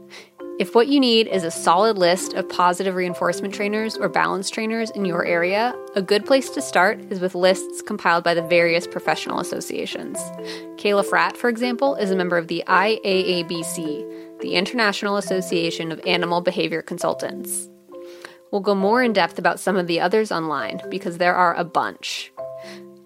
If 0.60 0.74
what 0.74 0.88
you 0.88 1.00
need 1.00 1.26
is 1.26 1.42
a 1.42 1.50
solid 1.50 1.96
list 1.96 2.34
of 2.34 2.46
positive 2.46 2.94
reinforcement 2.94 3.54
trainers 3.54 3.96
or 3.96 4.10
balance 4.10 4.50
trainers 4.50 4.90
in 4.90 5.06
your 5.06 5.24
area, 5.24 5.74
a 5.94 6.02
good 6.02 6.26
place 6.26 6.50
to 6.50 6.60
start 6.60 7.00
is 7.10 7.18
with 7.18 7.34
lists 7.34 7.80
compiled 7.80 8.24
by 8.24 8.34
the 8.34 8.42
various 8.42 8.86
professional 8.86 9.40
associations. 9.40 10.18
Kayla 10.76 11.06
Fratt, 11.06 11.38
for 11.38 11.48
example, 11.48 11.94
is 11.94 12.10
a 12.10 12.14
member 12.14 12.36
of 12.36 12.48
the 12.48 12.62
IAABC, 12.66 14.40
the 14.42 14.54
International 14.54 15.16
Association 15.16 15.90
of 15.90 16.06
Animal 16.06 16.42
Behavior 16.42 16.82
Consultants. 16.82 17.70
We'll 18.50 18.60
go 18.60 18.74
more 18.74 19.02
in 19.02 19.14
depth 19.14 19.38
about 19.38 19.60
some 19.60 19.78
of 19.78 19.86
the 19.86 19.98
others 20.00 20.30
online 20.30 20.82
because 20.90 21.16
there 21.16 21.36
are 21.36 21.54
a 21.54 21.64
bunch. 21.64 22.32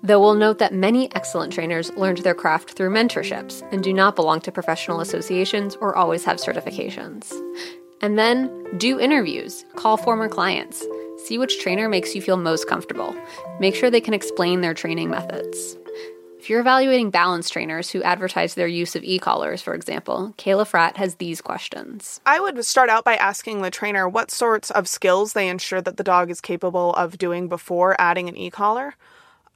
Though 0.05 0.21
we'll 0.21 0.35
note 0.35 0.59
that 0.59 0.75
many 0.75 1.11
excellent 1.14 1.51
trainers 1.51 1.90
learned 1.97 2.19
their 2.19 2.35
craft 2.35 2.73
through 2.73 2.90
mentorships 2.90 3.67
and 3.73 3.83
do 3.83 3.90
not 3.90 4.17
belong 4.17 4.43
to 4.43 4.53
professional 4.53 5.01
associations 5.01 5.77
or 5.77 5.97
always 5.97 6.27
have 6.27 6.37
certifications. 6.37 7.33
And 8.03 8.19
then 8.19 8.77
do 8.77 9.01
interviews, 9.01 9.64
call 9.77 9.97
former 9.97 10.29
clients, 10.29 10.85
see 11.25 11.38
which 11.38 11.59
trainer 11.59 11.88
makes 11.88 12.14
you 12.14 12.21
feel 12.21 12.37
most 12.37 12.69
comfortable. 12.69 13.17
Make 13.61 13.75
sure 13.75 13.88
they 13.88 14.03
can 14.03 14.12
explain 14.12 14.61
their 14.61 14.75
training 14.75 15.09
methods. 15.09 15.79
If 16.38 16.51
you're 16.51 16.61
evaluating 16.61 17.09
balance 17.09 17.49
trainers 17.49 17.88
who 17.88 18.03
advertise 18.03 18.53
their 18.53 18.67
use 18.67 18.95
of 18.95 19.05
e 19.05 19.19
collars, 19.19 19.62
for 19.62 19.73
example, 19.73 20.35
Kayla 20.37 20.69
Fratt 20.71 20.99
has 20.99 21.14
these 21.14 21.40
questions. 21.40 22.21
I 22.27 22.40
would 22.40 22.62
start 22.67 22.90
out 22.90 23.05
by 23.05 23.17
asking 23.17 23.62
the 23.62 23.71
trainer 23.71 24.07
what 24.07 24.31
sorts 24.31 24.71
of 24.71 24.87
skills 24.87 25.33
they 25.33 25.49
ensure 25.49 25.81
that 25.81 25.97
the 25.97 26.05
dog 26.05 26.31
is 26.31 26.43
capable 26.43 26.93
of 26.93 27.17
doing 27.17 27.49
before 27.49 27.99
adding 27.99 28.29
an 28.29 28.37
e 28.37 28.51
collar. 28.51 28.97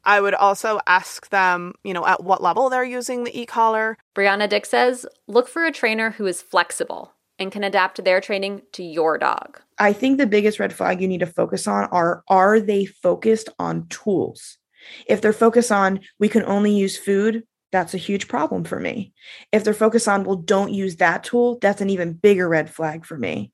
I 0.05 0.21
would 0.21 0.35
also 0.35 0.81
ask 0.87 1.29
them, 1.31 1.75
you 1.85 1.93
know, 1.93 2.07
at 2.07 2.25
what 2.25 2.43
level 2.43 2.71
they're 2.71 2.85
using 2.85 3.25
the 3.25 3.41
e-collar. 3.41 3.99
Brianna 4.15 4.49
Dick 4.49 4.67
says, 4.67 5.07
look 5.27 5.49
for 5.49 5.65
a 5.65 5.73
trainer 5.73 6.11
who 6.11 6.27
is 6.27 6.43
flexible 6.43 7.13
and 7.39 7.53
can 7.53 7.65
adapt 7.65 8.03
their 8.05 8.21
training 8.21 8.63
to 8.73 8.83
your 8.83 9.19
dog. 9.19 9.61
I 9.79 9.93
think 9.93 10.19
the 10.19 10.27
biggest 10.27 10.59
red 10.59 10.73
flag 10.73 11.01
you 11.01 11.09
need 11.09 11.21
to 11.21 11.27
focus 11.27 11.69
on 11.69 11.85
are 11.85 12.23
are 12.29 12.61
they 12.61 12.85
focused 12.85 13.49
on 13.59 13.87
tools? 13.89 14.59
If 15.07 15.21
they're 15.21 15.33
focused 15.33 15.73
on 15.73 16.01
we 16.19 16.29
can 16.29 16.45
only 16.45 16.73
use 16.73 16.97
food, 16.97 17.45
that's 17.71 17.95
a 17.95 17.99
huge 17.99 18.29
problem 18.29 18.65
for 18.65 18.81
me. 18.81 19.13
If 19.53 19.63
they're 19.63 19.75
focused 19.75 20.09
on 20.09 20.25
well 20.25 20.37
don't 20.37 20.73
use 20.73 20.97
that 20.97 21.25
tool, 21.25 21.59
that's 21.61 21.81
an 21.81 21.91
even 21.91 22.15
bigger 22.15 22.49
red 22.49 22.71
flag 22.71 23.05
for 23.07 23.17
me. 23.17 23.53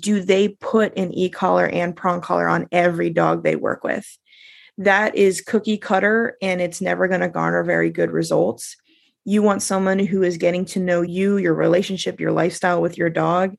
Do 0.00 0.22
they 0.22 0.48
put 0.48 0.96
an 0.96 1.12
e-collar 1.12 1.66
and 1.66 1.96
prong 1.96 2.20
collar 2.20 2.48
on 2.48 2.68
every 2.72 3.10
dog 3.10 3.42
they 3.42 3.56
work 3.56 3.84
with? 3.84 4.18
That 4.80 5.14
is 5.14 5.42
cookie 5.42 5.76
cutter 5.76 6.38
and 6.40 6.58
it's 6.62 6.80
never 6.80 7.06
going 7.06 7.20
to 7.20 7.28
garner 7.28 7.62
very 7.62 7.90
good 7.90 8.10
results. 8.10 8.78
You 9.26 9.42
want 9.42 9.62
someone 9.62 9.98
who 9.98 10.22
is 10.22 10.38
getting 10.38 10.64
to 10.66 10.80
know 10.80 11.02
you, 11.02 11.36
your 11.36 11.52
relationship, 11.52 12.18
your 12.18 12.32
lifestyle 12.32 12.80
with 12.80 12.96
your 12.96 13.10
dog. 13.10 13.54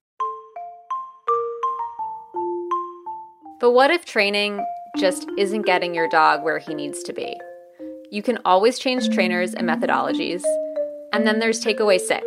But 3.60 3.72
what 3.74 3.92
if 3.92 4.04
training 4.04 4.66
just 4.98 5.28
isn't 5.38 5.62
getting 5.62 5.94
your 5.94 6.10
dog 6.10 6.44
where 6.44 6.58
he 6.58 6.74
needs 6.74 7.04
to 7.04 7.14
be? 7.14 7.40
You 8.10 8.24
can 8.24 8.40
always 8.44 8.80
change 8.80 9.14
trainers 9.14 9.54
and 9.54 9.70
methodologies. 9.70 10.42
And 11.14 11.28
then 11.28 11.38
there's 11.38 11.64
takeaway 11.64 12.00
six 12.00 12.26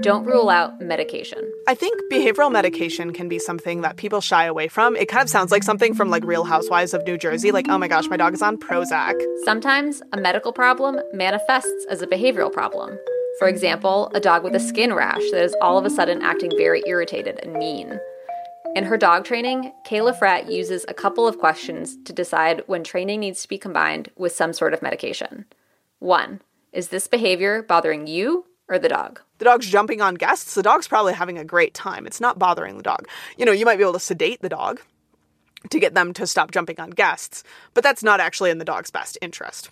don't 0.00 0.24
rule 0.24 0.48
out 0.48 0.80
medication. 0.80 1.38
I 1.68 1.74
think 1.74 2.00
behavioral 2.12 2.52
medication 2.52 3.12
can 3.12 3.28
be 3.28 3.38
something 3.38 3.80
that 3.80 3.96
people 3.96 4.20
shy 4.20 4.44
away 4.44 4.68
from. 4.68 4.96
It 4.96 5.08
kind 5.08 5.22
of 5.22 5.30
sounds 5.30 5.50
like 5.50 5.62
something 5.62 5.94
from 5.94 6.10
like 6.10 6.24
Real 6.24 6.44
Housewives 6.44 6.94
of 6.94 7.04
New 7.06 7.18
Jersey, 7.18 7.52
like, 7.52 7.66
oh 7.68 7.78
my 7.78 7.88
gosh, 7.88 8.08
my 8.08 8.16
dog 8.16 8.34
is 8.34 8.42
on 8.42 8.56
Prozac. 8.56 9.14
Sometimes 9.44 10.02
a 10.12 10.16
medical 10.16 10.52
problem 10.52 11.00
manifests 11.12 11.86
as 11.88 12.02
a 12.02 12.06
behavioral 12.06 12.52
problem. 12.52 12.98
For 13.38 13.48
example, 13.48 14.10
a 14.14 14.20
dog 14.20 14.44
with 14.44 14.54
a 14.54 14.60
skin 14.60 14.94
rash 14.94 15.30
that 15.30 15.42
is 15.42 15.56
all 15.60 15.76
of 15.76 15.84
a 15.84 15.90
sudden 15.90 16.22
acting 16.22 16.50
very 16.56 16.82
irritated 16.86 17.38
and 17.42 17.54
mean. 17.54 17.98
In 18.74 18.84
her 18.84 18.96
dog 18.96 19.24
training, 19.24 19.72
Kayla 19.86 20.18
Fratt 20.18 20.50
uses 20.50 20.84
a 20.88 20.94
couple 20.94 21.26
of 21.26 21.38
questions 21.38 21.96
to 22.04 22.12
decide 22.12 22.62
when 22.66 22.84
training 22.84 23.20
needs 23.20 23.42
to 23.42 23.48
be 23.48 23.58
combined 23.58 24.10
with 24.16 24.32
some 24.32 24.52
sort 24.52 24.74
of 24.74 24.82
medication. 24.82 25.46
One, 25.98 26.40
is 26.72 26.88
this 26.88 27.08
behavior 27.08 27.62
bothering 27.62 28.06
you 28.06 28.44
or 28.68 28.78
the 28.78 28.88
dog? 28.88 29.20
The 29.38 29.44
dog's 29.44 29.66
jumping 29.66 30.00
on 30.00 30.14
guests. 30.14 30.54
The 30.54 30.62
dog's 30.62 30.88
probably 30.88 31.12
having 31.12 31.38
a 31.38 31.44
great 31.44 31.74
time. 31.74 32.06
It's 32.06 32.20
not 32.20 32.38
bothering 32.38 32.76
the 32.76 32.82
dog. 32.82 33.06
You 33.36 33.44
know, 33.44 33.52
you 33.52 33.64
might 33.64 33.76
be 33.76 33.82
able 33.82 33.92
to 33.94 34.00
sedate 34.00 34.40
the 34.40 34.48
dog 34.48 34.80
to 35.70 35.80
get 35.80 35.94
them 35.94 36.12
to 36.14 36.26
stop 36.26 36.50
jumping 36.50 36.80
on 36.80 36.90
guests, 36.90 37.42
but 37.74 37.82
that's 37.82 38.02
not 38.02 38.20
actually 38.20 38.50
in 38.50 38.58
the 38.58 38.64
dog's 38.64 38.90
best 38.90 39.18
interest. 39.20 39.68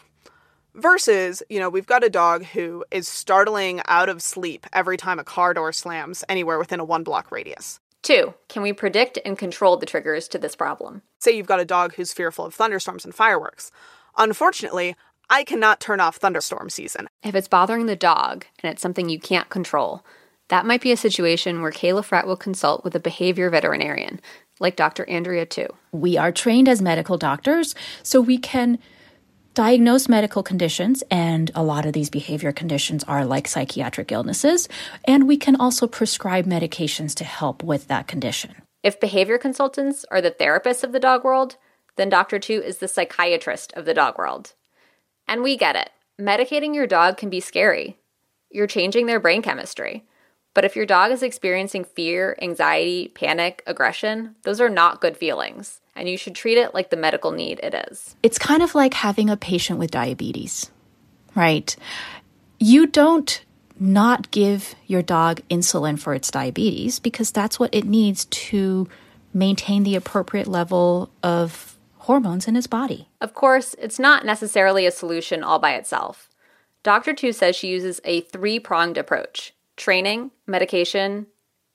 Versus, 0.74 1.42
you 1.48 1.61
know, 1.61 1.70
we've 1.70 1.87
got 1.87 2.02
a 2.02 2.11
dog 2.11 2.44
who 2.44 2.85
is 2.90 3.07
startling 3.07 3.80
out 3.87 4.09
of 4.09 4.20
sleep 4.20 4.66
every 4.72 4.96
time 4.96 5.20
a 5.20 5.24
car 5.24 5.54
door 5.54 5.72
slams 5.72 6.24
anywhere 6.28 6.59
within 6.59 6.80
a 6.80 6.85
one 6.85 7.04
block 7.04 7.30
radius. 7.30 7.78
Two, 8.02 8.35
can 8.48 8.62
we 8.62 8.72
predict 8.72 9.18
and 9.24 9.38
control 9.38 9.76
the 9.76 9.87
triggers 9.87 10.28
to 10.28 10.38
this 10.38 10.57
problem? 10.57 11.02
Say 11.20 11.33
you've 11.33 11.46
got 11.46 11.61
a 11.61 11.64
dog 11.64 11.94
who's 11.94 12.12
fearful 12.12 12.44
of 12.44 12.54
thunderstorms 12.54 13.04
and 13.04 13.14
fireworks. 13.14 13.70
Unfortunately, 14.16 14.96
I 15.30 15.44
cannot 15.44 15.80
turn 15.80 16.00
off 16.00 16.16
thunderstorm 16.16 16.70
season. 16.70 17.08
If 17.22 17.34
it's 17.34 17.48
bothering 17.48 17.87
the 17.87 17.96
dog 17.96 18.46
and 18.62 18.70
it's 18.70 18.82
something 18.82 19.08
you 19.08 19.18
can't 19.18 19.48
control, 19.48 20.04
that 20.48 20.66
might 20.66 20.82
be 20.82 20.92
a 20.92 20.96
situation 20.96 21.62
where 21.62 21.72
Kayla 21.72 22.06
Fratt 22.06 22.26
will 22.26 22.37
consult 22.37 22.84
with 22.84 22.94
a 22.94 23.00
behavior 23.00 23.48
veterinarian, 23.48 24.20
like 24.60 24.76
Dr. 24.76 25.08
Andrea 25.08 25.46
Tu. 25.46 25.66
We 25.92 26.18
are 26.18 26.32
trained 26.32 26.68
as 26.68 26.82
medical 26.82 27.16
doctors, 27.16 27.74
so 28.02 28.20
we 28.20 28.38
can 28.38 28.78
diagnose 29.54 30.08
medical 30.08 30.42
conditions, 30.42 31.02
and 31.10 31.50
a 31.54 31.62
lot 31.62 31.87
of 31.87 31.92
these 31.92 32.10
behavior 32.10 32.52
conditions 32.52 33.04
are 33.04 33.24
like 33.24 33.48
psychiatric 33.48 34.12
illnesses, 34.12 34.68
and 35.04 35.26
we 35.26 35.37
can 35.37 35.56
also 35.56 35.87
prescribe 35.87 36.44
medications 36.44 37.14
to 37.14 37.24
help 37.24 37.62
with 37.62 37.87
that 37.88 38.06
condition. 38.06 38.54
If 38.82 39.00
behavior 39.00 39.38
consultants 39.38 40.04
are 40.10 40.20
the 40.20 40.32
therapists 40.32 40.84
of 40.84 40.92
the 40.92 41.00
dog 41.00 41.24
world, 41.24 41.56
then 41.96 42.10
Dr. 42.10 42.38
Tu 42.38 42.60
is 42.60 42.78
the 42.78 42.88
psychiatrist 42.88 43.72
of 43.74 43.87
the 43.87 43.94
dog 43.94 44.18
world. 44.18 44.54
And 45.26 45.42
we 45.42 45.56
get 45.56 45.76
it. 45.76 45.90
Medicating 46.20 46.74
your 46.74 46.87
dog 46.87 47.16
can 47.16 47.30
be 47.30 47.40
scary. 47.40 47.98
You're 48.50 48.66
changing 48.66 49.06
their 49.06 49.20
brain 49.20 49.42
chemistry. 49.42 50.04
But 50.54 50.64
if 50.64 50.76
your 50.76 50.87
dog 50.87 51.10
is 51.10 51.22
experiencing 51.22 51.84
fear, 51.84 52.37
anxiety, 52.40 53.08
panic, 53.08 53.62
aggression, 53.66 54.37
those 54.42 54.60
are 54.60 54.68
not 54.68 55.00
good 55.00 55.16
feelings, 55.16 55.80
and 55.96 56.08
you 56.08 56.16
should 56.16 56.37
treat 56.37 56.56
it 56.56 56.72
like 56.72 56.90
the 56.90 56.96
medical 56.96 57.32
need 57.32 57.58
it 57.60 57.74
is. 57.90 58.14
It's 58.22 58.38
kind 58.38 58.62
of 58.62 58.74
like 58.74 58.94
having 58.94 59.28
a 59.28 59.37
patient 59.37 59.80
with 59.80 59.90
diabetes, 59.90 60.70
right? 61.34 61.74
You 62.60 62.87
don't 62.87 63.44
not 63.80 64.30
give 64.30 64.76
your 64.87 65.02
dog 65.02 65.40
insulin 65.50 65.98
for 65.98 66.14
its 66.14 66.30
diabetes 66.30 67.00
because 67.00 67.32
that's 67.32 67.58
what 67.58 67.74
it 67.74 67.84
needs 67.84 68.26
to 68.26 68.88
maintain 69.32 69.82
the 69.82 69.96
appropriate 69.96 70.46
level 70.46 71.10
of 71.24 71.73
hormones 72.04 72.48
in 72.48 72.54
his 72.54 72.66
body. 72.66 73.08
Of 73.20 73.34
course, 73.34 73.74
it's 73.78 73.98
not 73.98 74.24
necessarily 74.24 74.86
a 74.86 74.90
solution 74.90 75.42
all 75.42 75.58
by 75.58 75.74
itself. 75.74 76.28
Dr. 76.82 77.14
Tu 77.14 77.32
says 77.32 77.56
she 77.56 77.68
uses 77.68 78.00
a 78.04 78.20
three 78.22 78.58
pronged 78.58 78.98
approach 78.98 79.54
training, 79.76 80.30
medication, 80.46 81.26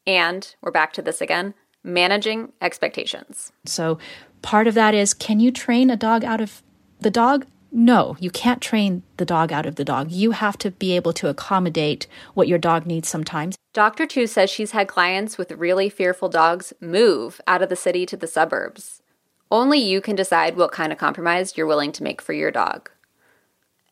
and 0.07 0.55
we're 0.61 0.71
back 0.71 0.93
to 0.93 1.01
this 1.01 1.21
again 1.21 1.53
managing 1.83 2.51
expectations. 2.61 3.51
So, 3.65 3.99
part 4.41 4.67
of 4.67 4.73
that 4.75 4.93
is 4.93 5.13
can 5.13 5.39
you 5.39 5.51
train 5.51 5.89
a 5.89 5.97
dog 5.97 6.23
out 6.23 6.41
of 6.41 6.61
the 6.99 7.11
dog? 7.11 7.45
No, 7.71 8.17
you 8.19 8.31
can't 8.31 8.61
train 8.61 9.03
the 9.17 9.25
dog 9.25 9.51
out 9.51 9.65
of 9.65 9.75
the 9.75 9.85
dog. 9.85 10.11
You 10.11 10.31
have 10.31 10.57
to 10.59 10.71
be 10.71 10.95
able 10.95 11.13
to 11.13 11.27
accommodate 11.27 12.07
what 12.33 12.47
your 12.47 12.57
dog 12.57 12.87
needs 12.87 13.07
sometimes. 13.07 13.55
Dr. 13.73 14.07
Tu 14.07 14.25
says 14.25 14.49
she's 14.49 14.71
had 14.71 14.87
clients 14.87 15.37
with 15.37 15.51
really 15.51 15.87
fearful 15.87 16.29
dogs 16.29 16.73
move 16.81 17.39
out 17.45 17.61
of 17.61 17.69
the 17.69 17.75
city 17.75 18.07
to 18.07 18.17
the 18.17 18.25
suburbs. 18.25 19.03
Only 19.51 19.79
you 19.79 19.99
can 20.01 20.15
decide 20.15 20.55
what 20.55 20.71
kind 20.71 20.91
of 20.91 20.97
compromise 20.97 21.57
you're 21.57 21.65
willing 21.65 21.91
to 21.93 22.03
make 22.03 22.21
for 22.21 22.33
your 22.33 22.51
dog. 22.51 22.91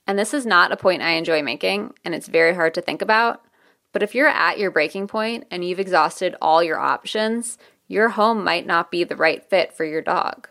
And 0.06 0.18
this 0.18 0.34
is 0.34 0.46
not 0.46 0.72
a 0.72 0.78
point 0.78 1.02
I 1.02 1.12
enjoy 1.12 1.42
making, 1.42 1.94
and 2.06 2.14
it's 2.14 2.28
very 2.28 2.54
hard 2.54 2.74
to 2.76 2.82
think 2.82 3.02
about. 3.02 3.44
But 3.92 4.04
if 4.04 4.14
you're 4.14 4.28
at 4.28 4.60
your 4.60 4.72
breaking 4.72 5.08
point 5.08 5.46
and 5.50 5.66
you've 5.66 5.80
exhausted 5.80 6.36
all 6.42 6.64
your 6.64 6.78
options, 6.78 7.58
your 7.88 8.10
home 8.10 8.44
might 8.44 8.68
not 8.68 8.92
be 8.92 9.04
the 9.04 9.16
right 9.16 9.44
fit 9.44 9.74
for 9.74 9.86
your 9.86 10.02
dog. 10.02 10.48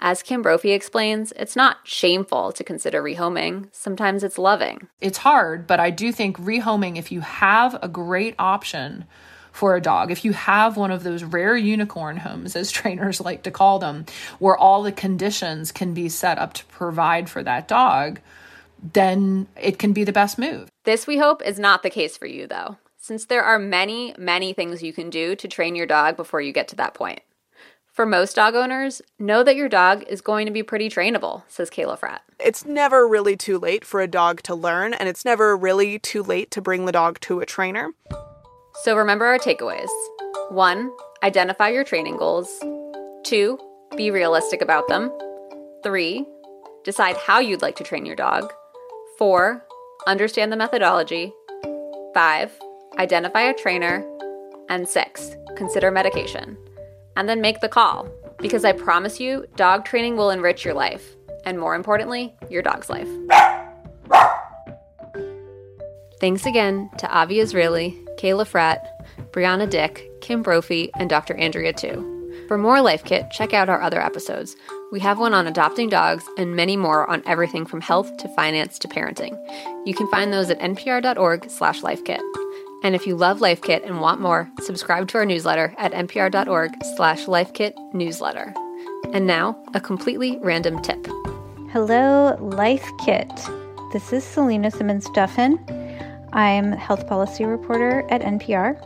As 0.00 0.22
Kim 0.22 0.42
Brophy 0.42 0.70
explains, 0.70 1.32
it's 1.32 1.56
not 1.56 1.78
shameful 1.82 2.52
to 2.52 2.62
consider 2.62 3.02
rehoming. 3.02 3.68
Sometimes 3.72 4.22
it's 4.22 4.38
loving. 4.38 4.86
It's 5.00 5.18
hard, 5.18 5.66
but 5.66 5.80
I 5.80 5.90
do 5.90 6.12
think 6.12 6.38
rehoming, 6.38 6.96
if 6.96 7.10
you 7.10 7.20
have 7.20 7.76
a 7.82 7.88
great 7.88 8.36
option 8.38 9.06
for 9.58 9.74
a 9.74 9.80
dog. 9.80 10.12
If 10.12 10.24
you 10.24 10.32
have 10.34 10.76
one 10.76 10.92
of 10.92 11.02
those 11.02 11.24
rare 11.24 11.56
unicorn 11.56 12.18
homes, 12.18 12.54
as 12.54 12.70
trainers 12.80 13.20
like 13.20 13.42
to 13.42 13.50
call 13.50 13.80
them, 13.80 14.06
where 14.38 14.56
all 14.56 14.84
the 14.84 14.92
conditions 14.92 15.72
can 15.72 15.94
be 15.94 16.08
set 16.08 16.38
up 16.38 16.54
to 16.54 16.64
provide 16.66 17.28
for 17.28 17.42
that 17.42 17.66
dog, 17.66 18.20
then 18.94 19.48
it 19.60 19.80
can 19.80 19.92
be 19.92 20.04
the 20.04 20.12
best 20.12 20.38
move. 20.38 20.70
This, 20.84 21.08
we 21.08 21.18
hope, 21.18 21.42
is 21.42 21.58
not 21.58 21.82
the 21.82 21.90
case 21.90 22.16
for 22.16 22.26
you, 22.26 22.46
though, 22.46 22.76
since 22.98 23.24
there 23.24 23.42
are 23.42 23.58
many, 23.58 24.14
many 24.16 24.52
things 24.52 24.80
you 24.80 24.92
can 24.92 25.10
do 25.10 25.34
to 25.34 25.48
train 25.48 25.74
your 25.74 25.86
dog 25.86 26.16
before 26.16 26.40
you 26.40 26.52
get 26.52 26.68
to 26.68 26.76
that 26.76 26.94
point. 26.94 27.20
For 27.92 28.06
most 28.06 28.36
dog 28.36 28.54
owners, 28.54 29.02
know 29.18 29.42
that 29.42 29.56
your 29.56 29.68
dog 29.68 30.04
is 30.04 30.20
going 30.20 30.46
to 30.46 30.52
be 30.52 30.62
pretty 30.62 30.88
trainable, 30.88 31.42
says 31.48 31.68
Kayla 31.68 31.98
Fratt. 31.98 32.20
It's 32.38 32.64
never 32.64 33.08
really 33.08 33.36
too 33.36 33.58
late 33.58 33.84
for 33.84 34.00
a 34.00 34.06
dog 34.06 34.40
to 34.42 34.54
learn, 34.54 34.94
and 34.94 35.08
it's 35.08 35.24
never 35.24 35.56
really 35.56 35.98
too 35.98 36.22
late 36.22 36.52
to 36.52 36.60
bring 36.60 36.84
the 36.84 36.92
dog 36.92 37.18
to 37.22 37.40
a 37.40 37.46
trainer. 37.46 37.90
So 38.84 38.96
remember 38.96 39.26
our 39.26 39.38
takeaways. 39.38 39.88
One, 40.50 40.92
identify 41.22 41.68
your 41.68 41.82
training 41.82 42.16
goals. 42.16 42.48
Two, 43.24 43.58
be 43.96 44.10
realistic 44.10 44.62
about 44.62 44.86
them. 44.86 45.10
Three, 45.82 46.24
decide 46.84 47.16
how 47.16 47.40
you'd 47.40 47.60
like 47.60 47.74
to 47.76 47.84
train 47.84 48.06
your 48.06 48.14
dog. 48.14 48.52
Four, 49.18 49.64
understand 50.06 50.52
the 50.52 50.56
methodology. 50.56 51.32
Five, 52.14 52.52
identify 52.98 53.42
a 53.42 53.54
trainer. 53.54 54.08
And 54.68 54.88
six, 54.88 55.34
consider 55.56 55.90
medication. 55.90 56.56
And 57.16 57.28
then 57.28 57.40
make 57.40 57.60
the 57.60 57.68
call, 57.68 58.08
because 58.38 58.64
I 58.64 58.72
promise 58.72 59.18
you, 59.18 59.44
dog 59.56 59.84
training 59.86 60.16
will 60.16 60.30
enrich 60.30 60.64
your 60.64 60.74
life, 60.74 61.16
and 61.44 61.58
more 61.58 61.74
importantly, 61.74 62.32
your 62.48 62.62
dog's 62.62 62.88
life. 62.88 63.08
Thanks 66.20 66.46
again 66.46 66.90
to 66.98 67.08
Avi 67.08 67.38
Israeli, 67.38 67.96
Kayla 68.18 68.44
Fratt, 68.44 68.84
Brianna 69.30 69.70
Dick, 69.70 70.10
Kim 70.20 70.42
Brophy, 70.42 70.90
and 70.98 71.08
Dr. 71.08 71.34
Andrea 71.34 71.72
Tu. 71.72 72.44
For 72.48 72.58
more 72.58 72.80
Life 72.80 73.04
Kit, 73.04 73.30
check 73.30 73.52
out 73.52 73.68
our 73.68 73.80
other 73.80 74.02
episodes. 74.02 74.56
We 74.90 74.98
have 75.00 75.20
one 75.20 75.32
on 75.32 75.46
adopting 75.46 75.88
dogs 75.88 76.24
and 76.36 76.56
many 76.56 76.76
more 76.76 77.08
on 77.08 77.22
everything 77.24 77.66
from 77.66 77.80
health 77.80 78.16
to 78.16 78.28
finance 78.34 78.80
to 78.80 78.88
parenting. 78.88 79.38
You 79.86 79.94
can 79.94 80.08
find 80.08 80.32
those 80.32 80.50
at 80.50 80.58
npr.org 80.58 81.50
slash 81.50 81.82
lifekit. 81.82 82.22
And 82.82 82.96
if 82.96 83.06
you 83.06 83.14
love 83.14 83.40
Life 83.40 83.62
Kit 83.62 83.84
and 83.84 84.00
want 84.00 84.20
more, 84.20 84.50
subscribe 84.60 85.06
to 85.08 85.18
our 85.18 85.26
newsletter 85.26 85.72
at 85.78 85.92
npr.org 85.92 86.72
slash 86.96 87.26
lifekit 87.26 87.74
newsletter. 87.94 88.52
And 89.12 89.26
now, 89.26 89.62
a 89.74 89.80
completely 89.80 90.38
random 90.40 90.82
tip. 90.82 91.06
Hello, 91.70 92.36
Life 92.40 92.88
Kit. 93.04 93.30
This 93.92 94.12
is 94.12 94.24
Selena 94.24 94.70
Simmons 94.70 95.06
Duffin. 95.10 95.77
I'm 96.32 96.72
health 96.72 97.06
policy 97.06 97.44
reporter 97.44 98.06
at 98.10 98.20
NPR, 98.20 98.76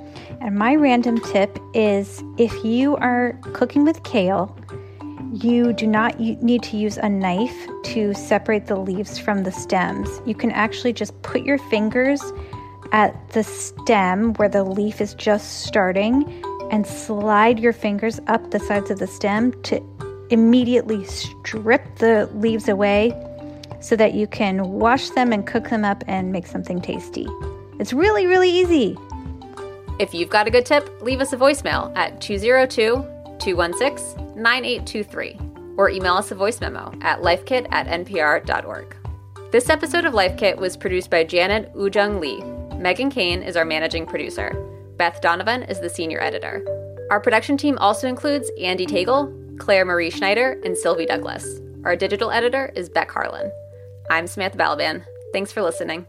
and 0.40 0.56
my 0.56 0.74
random 0.74 1.20
tip 1.20 1.58
is 1.74 2.22
if 2.38 2.64
you 2.64 2.96
are 2.96 3.38
cooking 3.52 3.84
with 3.84 4.02
kale, 4.04 4.56
you 5.32 5.72
do 5.72 5.86
not 5.86 6.20
need 6.20 6.62
to 6.64 6.76
use 6.76 6.98
a 6.98 7.08
knife 7.08 7.56
to 7.84 8.12
separate 8.14 8.66
the 8.66 8.76
leaves 8.76 9.18
from 9.18 9.44
the 9.44 9.52
stems. 9.52 10.08
You 10.26 10.34
can 10.34 10.50
actually 10.50 10.92
just 10.92 11.20
put 11.22 11.42
your 11.42 11.58
fingers 11.58 12.22
at 12.92 13.30
the 13.30 13.42
stem 13.42 14.34
where 14.34 14.48
the 14.48 14.62
leaf 14.62 15.00
is 15.00 15.14
just 15.14 15.64
starting 15.64 16.44
and 16.70 16.86
slide 16.86 17.58
your 17.58 17.72
fingers 17.72 18.20
up 18.26 18.50
the 18.50 18.60
sides 18.60 18.90
of 18.90 18.98
the 18.98 19.06
stem 19.06 19.52
to 19.62 19.82
immediately 20.30 21.04
strip 21.04 21.96
the 21.96 22.28
leaves 22.34 22.68
away 22.68 23.12
so 23.82 23.96
that 23.96 24.14
you 24.14 24.26
can 24.26 24.70
wash 24.70 25.10
them 25.10 25.32
and 25.32 25.46
cook 25.46 25.68
them 25.68 25.84
up 25.84 26.02
and 26.06 26.32
make 26.32 26.46
something 26.46 26.80
tasty. 26.80 27.26
It's 27.78 27.92
really, 27.92 28.26
really 28.26 28.50
easy. 28.50 28.96
If 29.98 30.14
you've 30.14 30.30
got 30.30 30.46
a 30.46 30.50
good 30.50 30.64
tip, 30.64 30.88
leave 31.02 31.20
us 31.20 31.32
a 31.32 31.36
voicemail 31.36 31.94
at 31.96 32.20
202 32.20 33.04
216 33.38 34.40
9823 34.40 35.38
or 35.76 35.90
email 35.90 36.14
us 36.14 36.30
a 36.30 36.34
voice 36.34 36.60
memo 36.60 36.92
at 37.00 37.20
lifekit 37.20 37.66
at 37.70 37.86
npr.org. 37.86 38.96
This 39.50 39.68
episode 39.68 40.04
of 40.04 40.14
Life 40.14 40.38
Kit 40.38 40.56
was 40.56 40.76
produced 40.76 41.10
by 41.10 41.24
Janet 41.24 41.74
Woojeong 41.74 42.20
Lee. 42.20 42.42
Megan 42.78 43.10
Kane 43.10 43.42
is 43.42 43.56
our 43.56 43.64
managing 43.64 44.06
producer. 44.06 44.54
Beth 44.96 45.20
Donovan 45.20 45.64
is 45.64 45.80
the 45.80 45.90
senior 45.90 46.20
editor. 46.20 46.64
Our 47.10 47.20
production 47.20 47.56
team 47.56 47.76
also 47.78 48.08
includes 48.08 48.50
Andy 48.60 48.86
Tagle, 48.86 49.58
Claire 49.58 49.84
Marie 49.84 50.10
Schneider, 50.10 50.60
and 50.64 50.76
Sylvie 50.76 51.06
Douglis. 51.06 51.44
Our 51.84 51.96
digital 51.96 52.30
editor 52.30 52.72
is 52.74 52.88
Beck 52.88 53.10
Harlan. 53.10 53.50
I'm 54.12 54.26
Samantha 54.26 54.58
Balaban. 54.58 55.06
Thanks 55.32 55.52
for 55.52 55.62
listening. 55.62 56.04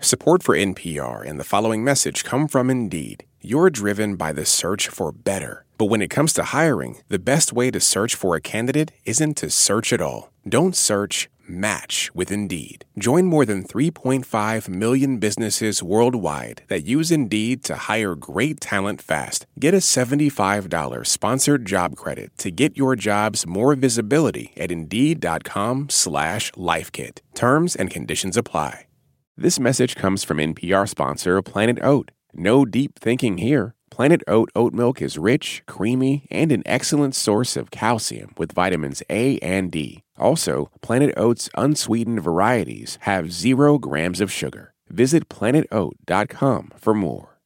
Support 0.00 0.42
for 0.42 0.56
NPR 0.56 1.24
and 1.24 1.38
the 1.38 1.44
following 1.44 1.84
message 1.84 2.24
come 2.24 2.48
from 2.48 2.70
Indeed. 2.70 3.24
You're 3.40 3.70
driven 3.70 4.16
by 4.16 4.32
the 4.32 4.44
search 4.44 4.88
for 4.88 5.12
better. 5.12 5.64
But 5.78 5.86
when 5.86 6.02
it 6.02 6.10
comes 6.10 6.32
to 6.32 6.42
hiring, 6.42 7.02
the 7.08 7.20
best 7.20 7.52
way 7.52 7.70
to 7.70 7.78
search 7.78 8.16
for 8.16 8.34
a 8.34 8.40
candidate 8.40 8.90
isn't 9.04 9.36
to 9.36 9.48
search 9.48 9.92
at 9.92 10.00
all. 10.00 10.32
Don't 10.48 10.74
search, 10.74 11.28
match 11.48 12.14
with 12.14 12.30
Indeed. 12.30 12.84
Join 12.96 13.26
more 13.26 13.44
than 13.44 13.64
3.5 13.64 14.68
million 14.68 15.18
businesses 15.18 15.82
worldwide 15.82 16.62
that 16.68 16.84
use 16.84 17.10
Indeed 17.10 17.64
to 17.64 17.88
hire 17.88 18.14
great 18.14 18.60
talent 18.60 19.02
fast. 19.02 19.46
Get 19.58 19.74
a 19.74 19.78
$75 19.78 21.04
sponsored 21.04 21.66
job 21.66 21.96
credit 21.96 22.30
to 22.38 22.52
get 22.52 22.76
your 22.76 22.94
jobs 22.94 23.44
more 23.44 23.74
visibility 23.74 24.52
at 24.56 24.70
Indeed.com 24.70 25.88
slash 25.88 26.52
LifeKit. 26.52 27.18
Terms 27.34 27.74
and 27.74 27.90
conditions 27.90 28.36
apply. 28.36 28.86
This 29.38 29.60
message 29.60 29.96
comes 29.96 30.24
from 30.24 30.38
NPR 30.38 30.88
sponsor 30.88 31.42
Planet 31.42 31.78
Oat. 31.82 32.10
No 32.32 32.64
deep 32.64 32.98
thinking 32.98 33.36
here. 33.36 33.74
Planet 33.90 34.22
Oat 34.26 34.50
oat 34.56 34.72
milk 34.72 35.02
is 35.02 35.18
rich, 35.18 35.62
creamy, 35.66 36.26
and 36.30 36.50
an 36.50 36.62
excellent 36.64 37.14
source 37.14 37.54
of 37.54 37.70
calcium 37.70 38.32
with 38.38 38.52
vitamins 38.52 39.02
A 39.10 39.38
and 39.40 39.70
D. 39.70 40.02
Also, 40.18 40.70
Planet 40.80 41.14
Oat's 41.16 41.48
unsweetened 41.56 42.22
varieties 42.22 42.98
have 43.02 43.32
zero 43.32 43.78
grams 43.78 44.20
of 44.20 44.32
sugar. 44.32 44.72
Visit 44.88 45.28
planetoat.com 45.28 46.72
for 46.76 46.94
more. 46.94 47.38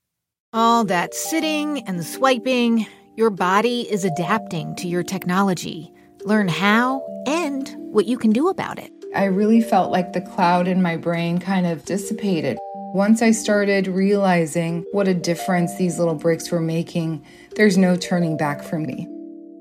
All 0.52 0.84
that 0.84 1.14
sitting 1.14 1.82
and 1.86 2.04
swiping, 2.04 2.86
your 3.16 3.30
body 3.30 3.82
is 3.82 4.04
adapting 4.04 4.74
to 4.76 4.88
your 4.88 5.02
technology. 5.02 5.92
Learn 6.24 6.48
how 6.48 7.06
and 7.26 7.72
what 7.76 8.06
you 8.06 8.18
can 8.18 8.30
do 8.30 8.48
about 8.48 8.78
it. 8.78 8.92
I 9.14 9.24
really 9.24 9.60
felt 9.60 9.90
like 9.90 10.12
the 10.12 10.20
cloud 10.20 10.68
in 10.68 10.82
my 10.82 10.96
brain 10.96 11.38
kind 11.38 11.66
of 11.66 11.84
dissipated. 11.84 12.58
Once 12.92 13.22
I 13.22 13.30
started 13.30 13.86
realizing 13.86 14.84
what 14.92 15.08
a 15.08 15.14
difference 15.14 15.76
these 15.76 15.98
little 15.98 16.14
breaks 16.14 16.50
were 16.50 16.60
making, 16.60 17.24
there's 17.56 17.78
no 17.78 17.96
turning 17.96 18.36
back 18.36 18.62
for 18.62 18.78
me. 18.78 19.08